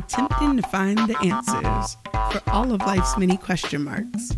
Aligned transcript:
attempting 0.00 0.56
to 0.56 0.62
find 0.68 0.98
the 0.98 1.18
answers 1.20 1.96
for 2.32 2.42
all 2.50 2.72
of 2.72 2.80
life's 2.80 3.16
many 3.18 3.36
question 3.36 3.84
marks. 3.84 4.32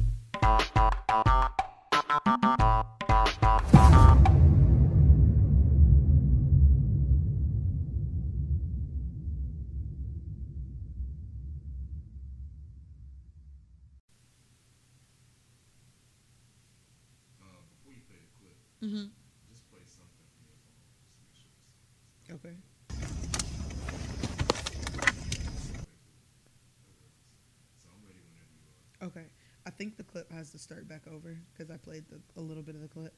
Back 31.04 31.12
over 31.12 31.36
because 31.52 31.70
I 31.70 31.76
played 31.76 32.04
the, 32.08 32.20
a 32.40 32.42
little 32.42 32.62
bit 32.62 32.74
of 32.74 32.80
the 32.82 32.88
clip. 32.88 33.12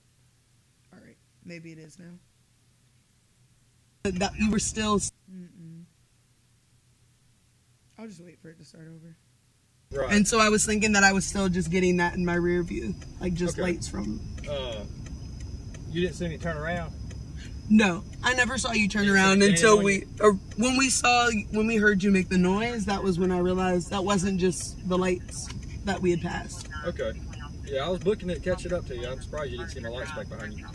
All 0.93 0.99
right. 1.05 1.17
Maybe 1.45 1.73
it 1.73 1.79
is 1.79 1.99
now. 1.99 2.13
That 4.05 4.33
you 4.39 4.51
were 4.51 4.59
still. 4.59 4.99
Mm-mm. 4.99 5.85
I'll 7.99 8.07
just 8.07 8.23
wait 8.23 8.41
for 8.41 8.51
it 8.51 8.59
to 8.59 8.65
start 8.65 8.89
over. 8.89 9.17
Right. 9.93 10.13
And 10.15 10.27
so 10.27 10.41
I 10.41 10.49
was 10.49 10.67
thinking 10.67 10.93
that 10.93 11.05
I 11.05 11.13
was 11.13 11.25
still 11.25 11.49
just 11.49 11.71
getting 11.71 11.99
that 11.99 12.15
in 12.15 12.25
my 12.25 12.35
rear 12.35 12.63
view, 12.63 12.95
like 13.21 13.35
just 13.35 13.55
Okay. 13.55 13.63
lights 13.63 13.89
from. 13.89 14.21
uh, 14.51 14.85
you 15.91 16.01
didn't 16.03 16.17
see 16.17 16.29
me 16.29 16.37
turn 16.39 16.57
around. 16.57 16.93
No, 17.71 18.03
I 18.23 18.35
never 18.35 18.59
saw 18.59 18.73
you 18.73 18.89
turn 18.89 19.05
You 19.05 19.15
around 19.15 19.43
until 19.43 19.83
we, 19.83 20.05
or 20.21 20.33
when 20.57 20.77
we 20.77 20.91
saw, 20.91 21.31
when 21.53 21.67
we 21.67 21.77
heard 21.77 22.03
you 22.03 22.11
make 22.11 22.29
the 22.29 22.37
noise. 22.37 22.85
That 22.85 23.03
was 23.03 23.19
when 23.19 23.31
I 23.33 23.39
realized 23.39 23.91
that 23.91 24.05
wasn't 24.05 24.39
just 24.39 24.87
the 24.87 24.99
lights 24.99 25.49
that 25.85 26.01
we 26.03 26.11
had 26.11 26.21
passed. 26.21 26.69
Okay. 26.85 27.13
Yeah, 27.67 27.87
I 27.87 27.89
was 27.89 28.01
booking 28.01 28.31
it, 28.31 28.43
catch 28.43 28.67
it 28.67 28.73
up 28.73 28.87
to 28.87 28.97
you. 28.97 29.07
I'm 29.09 29.21
surprised 29.21 29.53
you 29.53 29.59
didn't 29.59 29.71
see 29.71 29.81
my 29.81 29.89
lights 29.89 30.13
back 30.13 30.29
behind 30.29 30.55
you. 30.55 30.67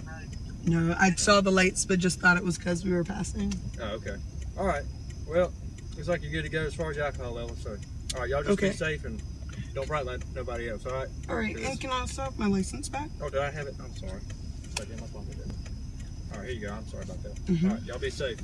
No, 0.66 0.96
I 1.00 1.12
saw 1.12 1.42
the 1.42 1.52
lights, 1.52 1.86
but 1.86 2.00
just 2.00 2.20
thought 2.20 2.38
it 2.38 2.44
was 2.44 2.58
because 2.58 2.84
we 2.84 2.92
were 2.92 3.04
passing. 3.04 3.54
Oh, 3.82 3.86
okay. 3.96 4.16
All 4.58 4.66
right. 4.66 4.84
Well, 5.28 5.54
looks 5.96 6.08
like 6.08 6.22
you're 6.22 6.32
good 6.32 6.44
to 6.44 6.50
go 6.50 6.62
as 6.64 6.74
far 6.74 6.92
as 6.92 6.98
alcohol 6.98 7.34
level. 7.34 7.56
So, 7.56 7.78
all 8.16 8.22
right, 8.22 8.30
y'all 8.30 8.42
just 8.44 8.52
Okay. 8.54 8.70
be 8.70 8.76
safe 8.76 9.06
and 9.06 9.22
don't 9.74 9.88
bright 9.88 10.06
light 10.06 10.24
nobody 10.36 10.70
else. 10.70 10.86
All 10.86 10.94
right. 10.94 11.08
All 11.30 11.36
right, 11.36 11.56
and 11.56 11.80
can 11.80 11.92
I 11.92 12.02
also 12.02 12.24
have 12.24 12.38
my 12.40 12.48
license 12.48 12.90
back? 12.90 13.10
Oh, 13.22 13.30
did 13.30 13.40
I 13.40 13.52
have 13.52 13.68
it? 13.68 13.76
I'm 13.82 13.96
sorry. 13.96 14.20
Stuck 14.72 14.90
in 14.90 14.96
my 15.00 15.08
pocket. 15.08 15.38
All 16.34 16.40
right, 16.40 16.50
here 16.50 16.56
you 16.60 16.68
go. 16.68 16.74
I'm 16.74 16.88
sorry 16.88 17.04
about 17.04 17.24
that. 17.24 17.36
Mhm. 17.46 17.64
All 17.70 17.76
right, 17.76 17.84
y'all 17.84 18.00
be 18.00 18.10
safe. 18.10 18.40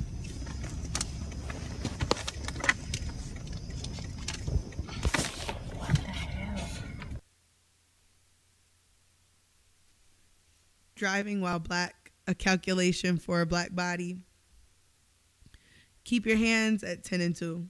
Driving 10.96 11.42
while 11.42 11.58
black, 11.58 12.10
a 12.26 12.34
calculation 12.34 13.18
for 13.18 13.42
a 13.42 13.46
black 13.46 13.74
body. 13.74 14.16
Keep 16.04 16.24
your 16.26 16.38
hands 16.38 16.82
at 16.82 17.04
10 17.04 17.20
and 17.20 17.36
2. 17.36 17.66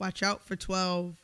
Watch 0.00 0.22
out 0.22 0.46
for 0.46 0.56
12. 0.56 1.16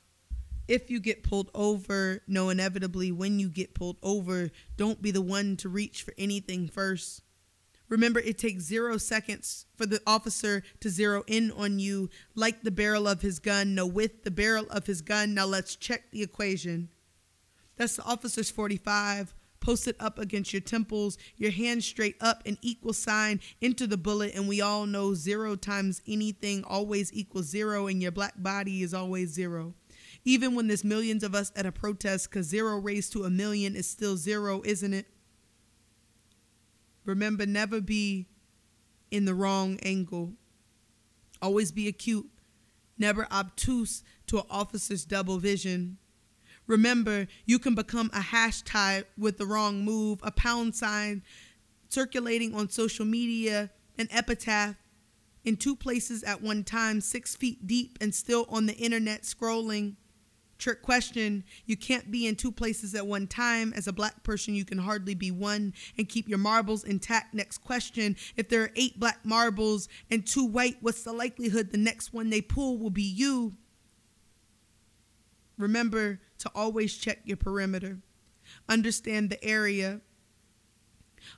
If 0.68 0.90
you 0.90 1.00
get 1.00 1.24
pulled 1.24 1.50
over, 1.52 2.22
know 2.28 2.48
inevitably 2.48 3.10
when 3.10 3.38
you 3.38 3.48
get 3.48 3.74
pulled 3.74 3.96
over, 4.02 4.50
don't 4.76 5.02
be 5.02 5.10
the 5.10 5.20
one 5.20 5.56
to 5.58 5.68
reach 5.68 6.02
for 6.02 6.14
anything 6.16 6.68
first. 6.68 7.22
Remember, 7.88 8.20
it 8.20 8.38
takes 8.38 8.62
zero 8.64 8.96
seconds 8.96 9.66
for 9.76 9.84
the 9.84 10.00
officer 10.06 10.62
to 10.80 10.88
zero 10.88 11.24
in 11.26 11.50
on 11.50 11.80
you, 11.80 12.08
like 12.34 12.62
the 12.62 12.70
barrel 12.70 13.06
of 13.08 13.20
his 13.20 13.40
gun. 13.40 13.74
No, 13.74 13.84
with 13.86 14.22
the 14.22 14.30
barrel 14.30 14.66
of 14.70 14.86
his 14.86 15.02
gun. 15.02 15.34
Now 15.34 15.46
let's 15.46 15.76
check 15.76 16.10
the 16.10 16.22
equation. 16.22 16.88
That's 17.76 17.96
the 17.96 18.04
officer's 18.04 18.50
45. 18.50 19.34
Post 19.64 19.88
it 19.88 19.96
up 19.98 20.18
against 20.18 20.52
your 20.52 20.60
temples, 20.60 21.16
your 21.38 21.50
hands 21.50 21.86
straight 21.86 22.16
up, 22.20 22.42
an 22.44 22.58
equal 22.60 22.92
sign 22.92 23.40
into 23.62 23.86
the 23.86 23.96
bullet. 23.96 24.34
And 24.34 24.46
we 24.46 24.60
all 24.60 24.84
know 24.84 25.14
zero 25.14 25.56
times 25.56 26.02
anything 26.06 26.62
always 26.64 27.10
equals 27.14 27.46
zero, 27.46 27.86
and 27.86 28.02
your 28.02 28.12
black 28.12 28.34
body 28.36 28.82
is 28.82 28.92
always 28.92 29.30
zero. 29.32 29.72
Even 30.22 30.54
when 30.54 30.66
there's 30.66 30.84
millions 30.84 31.24
of 31.24 31.34
us 31.34 31.50
at 31.56 31.64
a 31.64 31.72
protest, 31.72 32.28
because 32.28 32.46
zero 32.46 32.78
raised 32.78 33.12
to 33.12 33.24
a 33.24 33.30
million 33.30 33.74
is 33.74 33.88
still 33.88 34.18
zero, 34.18 34.60
isn't 34.66 34.92
it? 34.92 35.06
Remember, 37.06 37.46
never 37.46 37.80
be 37.80 38.26
in 39.10 39.24
the 39.24 39.34
wrong 39.34 39.78
angle. 39.82 40.34
Always 41.40 41.72
be 41.72 41.88
acute, 41.88 42.28
never 42.98 43.26
obtuse 43.32 44.02
to 44.26 44.38
an 44.38 44.44
officer's 44.50 45.06
double 45.06 45.38
vision. 45.38 45.96
Remember, 46.66 47.26
you 47.44 47.58
can 47.58 47.74
become 47.74 48.10
a 48.14 48.20
hashtag 48.20 49.04
with 49.18 49.38
the 49.38 49.46
wrong 49.46 49.84
move, 49.84 50.20
a 50.22 50.30
pound 50.30 50.74
sign 50.74 51.22
circulating 51.88 52.54
on 52.54 52.68
social 52.68 53.04
media, 53.04 53.70
an 53.98 54.08
epitaph 54.10 54.76
in 55.44 55.56
two 55.56 55.76
places 55.76 56.24
at 56.24 56.42
one 56.42 56.64
time, 56.64 57.00
six 57.00 57.36
feet 57.36 57.66
deep, 57.66 57.98
and 58.00 58.14
still 58.14 58.46
on 58.48 58.66
the 58.66 58.74
internet 58.74 59.22
scrolling. 59.22 59.96
Trick 60.56 60.82
question 60.82 61.44
You 61.66 61.76
can't 61.76 62.10
be 62.10 62.26
in 62.26 62.36
two 62.36 62.52
places 62.52 62.94
at 62.94 63.06
one 63.06 63.26
time. 63.26 63.72
As 63.76 63.86
a 63.86 63.92
black 63.92 64.22
person, 64.22 64.54
you 64.54 64.64
can 64.64 64.78
hardly 64.78 65.14
be 65.14 65.30
one 65.30 65.74
and 65.98 66.08
keep 66.08 66.28
your 66.28 66.38
marbles 66.38 66.84
intact. 66.84 67.34
Next 67.34 67.58
question 67.58 68.16
If 68.36 68.48
there 68.48 68.62
are 68.62 68.70
eight 68.76 68.98
black 68.98 69.24
marbles 69.24 69.88
and 70.10 70.26
two 70.26 70.44
white, 70.44 70.76
what's 70.80 71.02
the 71.02 71.12
likelihood 71.12 71.70
the 71.70 71.78
next 71.78 72.12
one 72.12 72.30
they 72.30 72.40
pull 72.40 72.78
will 72.78 72.90
be 72.90 73.02
you? 73.02 73.52
Remember 75.58 76.20
to 76.44 76.50
always 76.54 76.94
check 76.94 77.20
your 77.24 77.38
perimeter, 77.38 77.98
understand 78.68 79.30
the 79.30 79.42
area. 79.42 80.00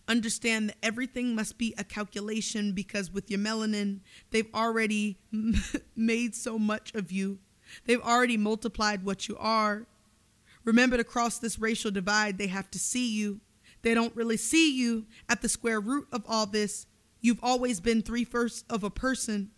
Understand 0.09 0.71
that 0.71 0.79
everything 0.83 1.37
must 1.37 1.59
be 1.59 1.73
a 1.79 1.85
calculation 1.85 2.73
because 2.73 3.13
with 3.13 3.31
your 3.31 3.39
melanin, 3.39 4.01
they've 4.33 4.53
already 4.53 5.17
made 5.97 6.35
so 6.35 6.59
much 6.59 6.93
of 6.97 7.13
you. 7.13 7.39
They've 7.85 8.03
already 8.03 8.37
multiplied 8.37 9.05
what 9.05 9.29
you 9.29 9.37
are. 9.39 9.87
Remember 10.65 10.97
to 10.97 11.05
cross 11.05 11.39
this 11.39 11.61
racial 11.61 11.93
divide, 11.93 12.37
they 12.37 12.49
have 12.49 12.69
to 12.73 12.81
see 12.81 13.09
you. 13.13 13.41
They 13.83 13.95
don't 13.95 14.17
really 14.17 14.37
see 14.37 14.77
you 14.77 15.07
at 15.29 15.41
the 15.41 15.49
square 15.49 15.79
root 15.79 16.09
of 16.11 16.25
all 16.27 16.47
this. 16.47 16.87
You've 17.21 17.45
always 17.45 17.79
been 17.79 18.03
three 18.03 18.25
firsts 18.25 18.65
of 18.69 18.83
a 18.83 18.91
person, 18.91 19.53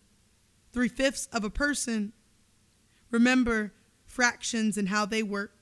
three 0.74 0.88
fifths 0.88 1.26
of 1.32 1.42
a 1.42 1.50
person. 1.50 2.12
Remember 3.10 3.72
fractions 4.08 4.76
and 4.76 4.88
how 4.88 5.06
they 5.06 5.22
work. 5.22 5.52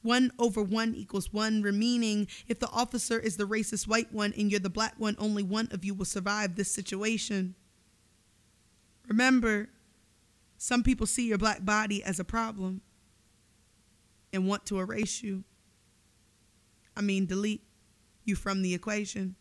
One 0.00 0.32
over 0.38 0.62
one 0.62 0.94
equals 0.94 1.32
one, 1.32 1.60
meaning 1.60 2.28
if 2.46 2.60
the 2.60 2.70
officer 2.70 3.18
is 3.18 3.36
the 3.36 3.46
racist 3.46 3.86
white 3.88 4.12
one 4.12 4.32
and 4.38 4.50
you're 4.50 4.60
the 4.60 4.70
black 4.70 4.94
one, 4.96 5.16
only 5.18 5.42
one 5.42 5.68
of 5.72 5.84
you 5.84 5.92
will 5.92 6.04
survive 6.04 6.54
this 6.54 6.70
situation. 6.70 7.56
Remember, 9.08 9.68
some 10.56 10.82
people 10.82 11.06
see 11.06 11.26
your 11.26 11.38
black 11.38 11.64
body 11.64 12.02
as 12.04 12.20
a 12.20 12.24
problem 12.24 12.80
and 14.32 14.46
want 14.46 14.66
to 14.66 14.78
erase 14.78 15.22
you. 15.22 15.44
I 16.96 17.00
mean, 17.00 17.26
delete 17.26 17.64
you 18.24 18.36
from 18.36 18.62
the 18.62 18.74
equation. 18.74 19.34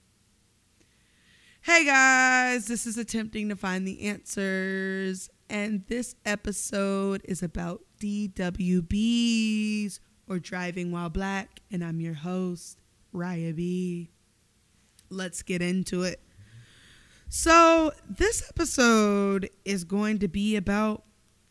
Hey 1.61 1.85
guys, 1.85 2.67
this 2.67 2.87
is 2.87 2.97
Attempting 2.97 3.49
to 3.49 3.55
Find 3.55 3.85
the 3.85 4.03
Answers, 4.03 5.29
and 5.49 5.83
this 5.87 6.15
episode 6.25 7.21
is 7.25 7.41
about 7.41 7.81
DWBs 7.99 9.99
or 10.27 10.39
Driving 10.39 10.91
While 10.91 11.09
Black, 11.09 11.61
and 11.71 11.83
I'm 11.83 12.01
your 12.01 12.15
host, 12.15 12.79
Raya 13.13 13.55
B. 13.55 14.09
Let's 15.09 15.41
get 15.41 15.61
into 15.61 16.03
it. 16.03 16.19
So, 17.29 17.91
this 18.09 18.47
episode 18.49 19.49
is 19.65 19.83
going 19.83 20.19
to 20.19 20.27
be 20.27 20.55
about 20.55 21.03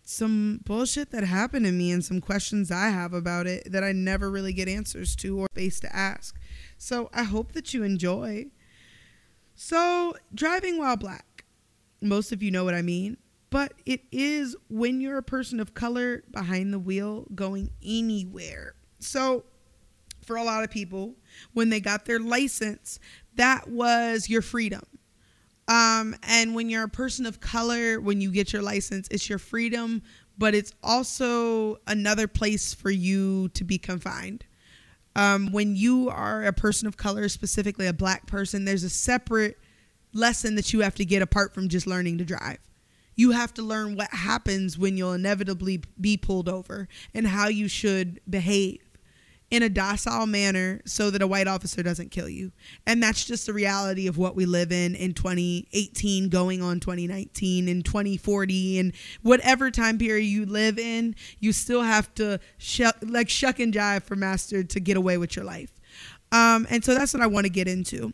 some 0.03 0.61
bullshit 0.65 1.11
that 1.11 1.25
happened 1.25 1.67
to 1.67 1.73
me 1.73 1.91
and 1.91 2.05
some 2.05 2.21
questions 2.21 2.71
I 2.71 2.89
have 2.89 3.13
about 3.13 3.47
it 3.47 3.71
that 3.73 3.83
I 3.83 3.93
never 3.93 4.31
really 4.31 4.53
get 4.53 4.69
answers 4.69 5.17
to 5.17 5.41
or 5.41 5.49
space 5.53 5.81
to 5.81 5.95
ask. 5.95 6.39
So, 6.79 7.11
I 7.13 7.25
hope 7.25 7.53
that 7.53 7.75
you 7.75 7.83
enjoy. 7.83 8.47
So, 9.55 10.15
driving 10.35 10.79
while 10.79 10.97
black, 10.97 11.45
most 12.03 12.33
of 12.33 12.43
you 12.43 12.51
know 12.51 12.65
what 12.65 12.75
I 12.75 12.83
mean, 12.83 13.17
but 13.51 13.75
it 13.85 14.03
is 14.11 14.57
when 14.69 15.01
you're 15.01 15.19
a 15.19 15.23
person 15.23 15.61
of 15.61 15.75
color 15.75 16.23
behind 16.31 16.73
the 16.73 16.79
wheel 16.79 17.27
going 17.35 17.71
anywhere. 17.85 18.75
So, 18.99 19.45
for 20.25 20.37
a 20.37 20.43
lot 20.43 20.65
of 20.65 20.71
people, 20.71 21.15
when 21.53 21.71
they 21.71 21.79
got 21.79 22.05
their 22.05 22.19
license, 22.19 22.99
that 23.37 23.69
was 23.69 24.29
your 24.29 24.43
freedom. 24.43 24.83
Um, 25.69 26.17
and 26.25 26.55
when 26.55 26.69
you're 26.69 26.85
a 26.85 26.89
person 26.89 27.27
of 27.27 27.41
color, 27.41 28.01
when 28.01 28.21
you 28.21 28.31
get 28.31 28.53
your 28.53 28.63
license, 28.63 29.09
it's 29.11 29.29
your 29.29 29.39
freedom, 29.39 30.03
but 30.39 30.55
it's 30.55 30.73
also 30.83 31.79
another 31.87 32.29
place 32.29 32.75
for 32.75 32.91
you 32.91 33.49
to 33.51 33.65
be 33.65 33.79
confined. 33.79 34.45
Um, 35.15 35.51
when 35.51 35.77
you 35.77 36.11
are 36.11 36.45
a 36.45 36.53
person 36.53 36.87
of 36.87 36.97
color, 36.97 37.29
specifically 37.29 37.87
a 37.87 37.93
black 37.93 38.27
person, 38.27 38.65
there's 38.65 38.85
a 38.85 38.91
separate 38.91 39.59
lesson 40.13 40.57
that 40.57 40.73
you 40.73 40.81
have 40.81 40.95
to 40.97 41.05
get 41.05 41.23
apart 41.23 41.55
from 41.55 41.69
just 41.69 41.87
learning 41.87 42.19
to 42.19 42.25
drive. 42.25 42.59
You 43.17 43.33
have 43.33 43.53
to 43.55 43.63
learn 43.63 43.97
what 43.97 44.13
happens 44.13 44.79
when 44.79 44.97
you'll 44.97 45.15
inevitably 45.15 45.83
be 46.01 46.17
pulled 46.17 46.49
over 46.49 46.87
and 47.15 47.27
how 47.27 47.49
you 47.49 47.67
should 47.67 48.21
behave 48.29 48.81
in 49.51 49.63
a 49.63 49.69
docile 49.69 50.27
manner 50.27 50.81
so 50.85 51.09
that 51.11 51.23
a 51.23 51.27
white 51.27 51.47
officer 51.47 51.83
doesn't 51.83 52.11
kill 52.11 52.29
you. 52.29 52.51
And 52.85 53.03
that's 53.03 53.25
just 53.25 53.47
the 53.47 53.53
reality 53.53 54.09
of 54.09 54.19
what 54.19 54.35
we 54.35 54.45
live 54.45 54.73
in 54.73 54.95
in 54.95 55.15
2018 55.15 56.29
going 56.29 56.63
on 56.63 56.81
2019 56.81 57.69
and 57.69 57.85
2040 57.85 58.79
and 58.81 58.93
whatever 59.23 59.71
time 59.71 59.99
period 59.99 60.25
you 60.25 60.47
live 60.47 60.79
in, 60.79 61.15
you 61.39 61.53
still 61.53 61.83
have 61.83 62.13
to 62.17 62.41
like 63.03 63.29
shuck 63.29 63.61
and 63.61 63.73
jive 63.73 64.03
for 64.03 64.17
master 64.17 64.65
to 64.65 64.81
get 64.81 64.97
away 64.97 65.17
with 65.17 65.37
your 65.37 65.45
life. 65.45 65.73
Um, 66.33 66.67
and 66.69 66.85
so 66.85 66.95
that's 66.95 67.15
what 67.15 67.23
I 67.23 67.29
want 67.29 67.45
to 67.47 67.51
get 67.51 67.69
into. 67.69 68.13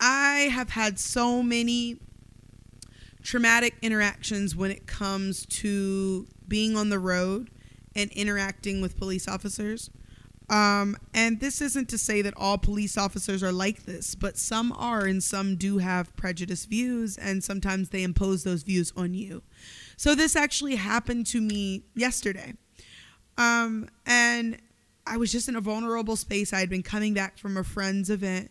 I 0.00 0.50
have 0.52 0.70
had 0.70 1.00
so 1.00 1.42
many 1.42 1.98
traumatic 3.22 3.74
interactions 3.82 4.54
when 4.56 4.70
it 4.70 4.86
comes 4.86 5.46
to 5.46 6.26
being 6.46 6.76
on 6.76 6.88
the 6.88 6.98
road 6.98 7.50
and 7.94 8.10
interacting 8.12 8.80
with 8.80 8.98
police 8.98 9.28
officers. 9.28 9.90
Um, 10.50 10.96
and 11.14 11.40
this 11.40 11.62
isn't 11.62 11.88
to 11.90 11.98
say 11.98 12.20
that 12.20 12.34
all 12.36 12.58
police 12.58 12.98
officers 12.98 13.42
are 13.42 13.52
like 13.52 13.84
this, 13.84 14.14
but 14.14 14.36
some 14.36 14.72
are, 14.72 15.06
and 15.06 15.22
some 15.22 15.56
do 15.56 15.78
have 15.78 16.14
prejudiced 16.16 16.68
views, 16.68 17.16
and 17.16 17.42
sometimes 17.42 17.88
they 17.88 18.02
impose 18.02 18.44
those 18.44 18.62
views 18.62 18.92
on 18.96 19.14
you. 19.14 19.42
So 19.96 20.14
this 20.14 20.36
actually 20.36 20.76
happened 20.76 21.26
to 21.28 21.40
me 21.40 21.84
yesterday. 21.94 22.54
Um, 23.38 23.88
and 24.04 24.58
I 25.06 25.16
was 25.16 25.32
just 25.32 25.48
in 25.48 25.56
a 25.56 25.60
vulnerable 25.60 26.16
space. 26.16 26.52
I 26.52 26.60
had 26.60 26.68
been 26.68 26.82
coming 26.82 27.14
back 27.14 27.38
from 27.38 27.56
a 27.56 27.64
friend's 27.64 28.10
event 28.10 28.50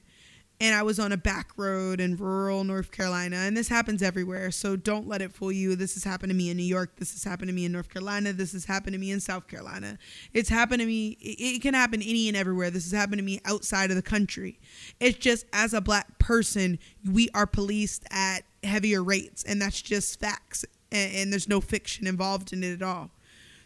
and 0.61 0.75
I 0.75 0.83
was 0.83 0.99
on 0.99 1.11
a 1.11 1.17
back 1.17 1.57
road 1.57 1.99
in 1.99 2.15
rural 2.15 2.63
North 2.63 2.91
Carolina. 2.91 3.37
And 3.37 3.57
this 3.57 3.67
happens 3.67 4.03
everywhere. 4.03 4.51
So 4.51 4.75
don't 4.75 5.07
let 5.07 5.19
it 5.19 5.33
fool 5.33 5.51
you. 5.51 5.75
This 5.75 5.95
has 5.95 6.03
happened 6.03 6.29
to 6.29 6.35
me 6.35 6.51
in 6.51 6.57
New 6.57 6.63
York. 6.63 6.97
This 6.97 7.13
has 7.13 7.23
happened 7.23 7.49
to 7.49 7.53
me 7.53 7.65
in 7.65 7.71
North 7.71 7.89
Carolina. 7.89 8.31
This 8.31 8.51
has 8.51 8.65
happened 8.65 8.93
to 8.93 8.99
me 8.99 9.09
in 9.09 9.19
South 9.19 9.47
Carolina. 9.47 9.97
It's 10.35 10.49
happened 10.49 10.81
to 10.81 10.85
me. 10.85 11.17
It 11.19 11.63
can 11.63 11.73
happen 11.73 12.03
any 12.03 12.27
and 12.27 12.37
everywhere. 12.37 12.69
This 12.69 12.83
has 12.83 12.91
happened 12.91 13.17
to 13.17 13.23
me 13.23 13.41
outside 13.43 13.89
of 13.89 13.95
the 13.95 14.03
country. 14.03 14.59
It's 14.99 15.17
just 15.17 15.47
as 15.51 15.73
a 15.73 15.81
black 15.81 16.19
person, 16.19 16.77
we 17.11 17.27
are 17.33 17.47
policed 17.47 18.05
at 18.11 18.41
heavier 18.63 19.03
rates. 19.03 19.43
And 19.43 19.59
that's 19.59 19.81
just 19.81 20.19
facts. 20.19 20.63
And, 20.91 21.15
and 21.15 21.31
there's 21.31 21.49
no 21.49 21.59
fiction 21.59 22.05
involved 22.05 22.53
in 22.53 22.63
it 22.63 22.73
at 22.73 22.83
all. 22.83 23.09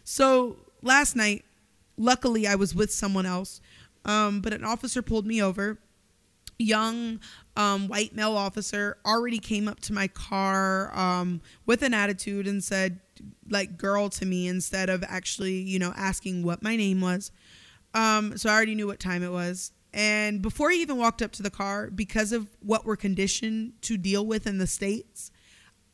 So 0.05 0.55
last 0.81 1.13
night, 1.17 1.43
luckily, 1.97 2.47
I 2.47 2.55
was 2.55 2.73
with 2.73 2.93
someone 2.93 3.25
else. 3.25 3.59
Um, 4.05 4.39
but 4.39 4.53
an 4.53 4.63
officer 4.63 5.01
pulled 5.01 5.25
me 5.25 5.41
over 5.43 5.79
young 6.57 7.19
um, 7.55 7.87
white 7.87 8.15
male 8.15 8.35
officer 8.35 8.97
already 9.05 9.39
came 9.39 9.67
up 9.67 9.79
to 9.81 9.93
my 9.93 10.07
car 10.07 10.95
um, 10.97 11.41
with 11.65 11.81
an 11.81 11.93
attitude 11.93 12.47
and 12.47 12.63
said 12.63 12.99
like 13.49 13.77
girl 13.77 14.09
to 14.09 14.25
me 14.25 14.47
instead 14.47 14.89
of 14.89 15.03
actually 15.07 15.53
you 15.53 15.79
know 15.79 15.93
asking 15.95 16.43
what 16.43 16.61
my 16.63 16.75
name 16.75 17.01
was. 17.01 17.31
Um, 17.93 18.37
so 18.37 18.49
i 18.49 18.53
already 18.53 18.75
knew 18.75 18.87
what 18.87 18.99
time 18.99 19.23
it 19.23 19.31
was. 19.31 19.71
And 19.93 20.41
before 20.41 20.71
he 20.71 20.81
even 20.81 20.97
walked 20.97 21.21
up 21.21 21.31
to 21.33 21.43
the 21.43 21.49
car 21.49 21.89
because 21.89 22.33
of 22.33 22.49
what 22.59 22.85
we're 22.85 22.97
conditioned 22.97 23.73
to 23.83 23.97
deal 23.97 24.25
with 24.25 24.45
in 24.45 24.57
the 24.57 24.67
states 24.67 25.31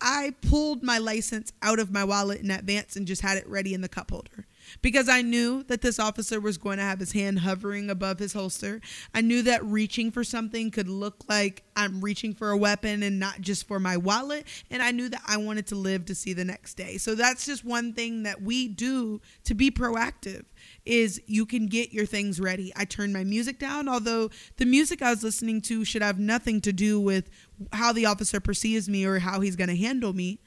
i 0.02 0.34
pulled 0.42 0.82
my 0.82 0.98
license 0.98 1.54
out 1.62 1.78
of 1.80 1.92
my 1.92 2.04
wallet 2.04 2.42
in 2.42 2.50
advance 2.50 2.96
and 2.96 3.06
just 3.06 3.22
had 3.22 3.38
it 3.38 3.48
ready 3.48 3.74
in 3.74 3.82
the 3.82 3.88
cup 3.88 4.10
holder 4.10 4.48
because 4.82 5.10
I 5.10 5.22
knew 5.22 5.64
that 5.64 5.82
this 5.82 6.00
officer 6.00 6.40
was 6.40 6.58
going 6.58 6.78
to 6.78 6.84
have 6.84 7.00
his 7.00 7.12
hand 7.12 7.40
hovering 7.40 7.90
above 7.90 8.20
his 8.20 8.34
holster. 8.34 8.82
I 9.14 9.22
knew 9.22 9.42
that 9.44 9.64
reaching 9.66 10.12
for 10.12 10.24
something 10.24 10.72
could 10.72 10.90
look 10.90 11.24
like 11.28 11.64
I'm 11.76 12.02
reaching 12.02 12.34
for 12.34 12.52
a 12.52 12.58
weapon 12.58 13.04
and 13.04 13.20
not 13.20 13.42
just 13.42 13.68
for 13.68 13.80
my 13.80 13.98
wallet. 13.98 14.46
And 14.70 14.82
I 14.82 14.92
knew 14.92 15.10
that 15.10 15.22
I 15.28 15.38
wanted 15.38 15.68
to 15.68 15.76
live 15.76 16.06
to 16.06 16.16
see 16.16 16.34
the 16.34 16.46
next 16.46 16.76
day. 16.76 16.98
So 16.98 17.16
that's 17.16 17.46
just 17.46 17.66
one 17.66 17.94
thing 17.94 18.24
that 18.24 18.42
we 18.42 18.68
do 18.68 19.22
to 19.46 19.54
be 19.54 19.72
proactive 19.72 20.46
is 20.86 21.22
you 21.26 21.46
can 21.46 21.68
get 21.68 21.92
your 21.92 22.06
things 22.06 22.40
ready. 22.40 22.72
I 22.76 22.86
turned 22.86 23.14
my 23.14 23.24
music 23.24 23.60
down, 23.60 23.88
although 23.88 24.30
the 24.58 24.66
music 24.66 25.02
I 25.02 25.10
was 25.10 25.24
listening 25.24 25.62
to 25.64 25.86
should 25.86 26.02
have 26.02 26.20
nothing 26.20 26.62
to 26.62 26.74
do 26.74 27.00
with 27.00 27.30
how 27.74 27.94
the 27.94 28.06
officer 28.06 28.40
perceives 28.40 28.90
me 28.90 29.06
or 29.06 29.20
how 29.20 29.42
he's 29.42 29.56
going 29.56 29.70
to 29.70 29.76
handle 29.76 30.14
me. 30.14 30.40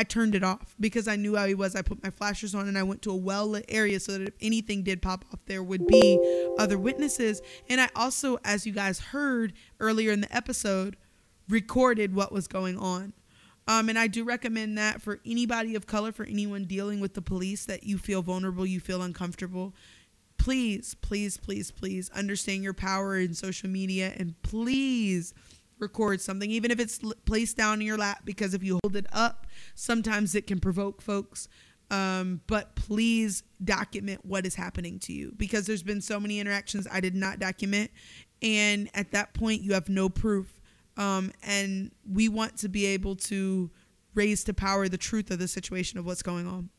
I 0.00 0.02
turned 0.02 0.34
it 0.34 0.42
off 0.42 0.74
because 0.80 1.06
I 1.06 1.16
knew 1.16 1.36
how 1.36 1.44
he 1.44 1.54
was. 1.54 1.76
I 1.76 1.82
put 1.82 2.02
my 2.02 2.08
flashers 2.08 2.54
on 2.54 2.66
and 2.66 2.78
I 2.78 2.82
went 2.82 3.02
to 3.02 3.10
a 3.10 3.14
well 3.14 3.48
lit 3.48 3.66
area 3.68 4.00
so 4.00 4.12
that 4.12 4.22
if 4.22 4.34
anything 4.40 4.82
did 4.82 5.02
pop 5.02 5.26
off, 5.30 5.40
there 5.44 5.62
would 5.62 5.86
be 5.86 6.18
other 6.56 6.78
witnesses. 6.78 7.42
And 7.68 7.82
I 7.82 7.90
also, 7.94 8.38
as 8.42 8.66
you 8.66 8.72
guys 8.72 8.98
heard 8.98 9.52
earlier 9.78 10.10
in 10.10 10.22
the 10.22 10.34
episode, 10.34 10.96
recorded 11.50 12.14
what 12.14 12.32
was 12.32 12.48
going 12.48 12.78
on. 12.78 13.12
Um, 13.68 13.90
and 13.90 13.98
I 13.98 14.06
do 14.06 14.24
recommend 14.24 14.78
that 14.78 15.02
for 15.02 15.20
anybody 15.26 15.74
of 15.74 15.86
color, 15.86 16.12
for 16.12 16.24
anyone 16.24 16.64
dealing 16.64 17.00
with 17.00 17.12
the 17.12 17.20
police, 17.20 17.66
that 17.66 17.84
you 17.84 17.98
feel 17.98 18.22
vulnerable, 18.22 18.64
you 18.64 18.80
feel 18.80 19.02
uncomfortable. 19.02 19.74
Please, 20.38 20.94
please, 20.94 21.36
please, 21.36 21.70
please 21.70 22.08
understand 22.14 22.62
your 22.62 22.72
power 22.72 23.18
in 23.18 23.34
social 23.34 23.68
media 23.68 24.14
and 24.16 24.40
please 24.40 25.34
record 25.80 26.20
something, 26.20 26.50
even 26.50 26.70
if 26.70 26.78
it's 26.78 27.00
placed 27.24 27.56
down 27.56 27.80
in 27.80 27.86
your 27.86 27.98
lap, 27.98 28.20
because 28.24 28.54
if 28.54 28.62
you 28.62 28.78
hold 28.82 28.96
it 28.96 29.06
up, 29.12 29.46
sometimes 29.74 30.34
it 30.34 30.46
can 30.46 30.60
provoke 30.60 31.02
folks. 31.02 31.48
Um, 31.90 32.40
but 32.46 32.76
please 32.76 33.42
document 33.64 34.24
what 34.24 34.46
is 34.46 34.54
happening 34.54 35.00
to 35.00 35.12
you 35.12 35.32
because 35.36 35.66
there's 35.66 35.82
been 35.82 36.00
so 36.00 36.20
many 36.20 36.38
interactions 36.38 36.86
I 36.90 37.00
did 37.00 37.16
not 37.16 37.40
document. 37.40 37.90
And 38.42 38.88
at 38.94 39.10
that 39.10 39.34
point, 39.34 39.62
you 39.62 39.74
have 39.74 39.88
no 39.88 40.08
proof. 40.08 40.60
Um, 40.96 41.32
and 41.42 41.90
we 42.08 42.28
want 42.28 42.58
to 42.58 42.68
be 42.68 42.86
able 42.86 43.16
to 43.16 43.70
raise 44.14 44.44
to 44.44 44.54
power 44.54 44.88
the 44.88 44.98
truth 44.98 45.30
of 45.30 45.38
the 45.38 45.48
situation 45.48 45.98
of 45.98 46.06
what's 46.06 46.22
going 46.22 46.46
on. 46.46 46.70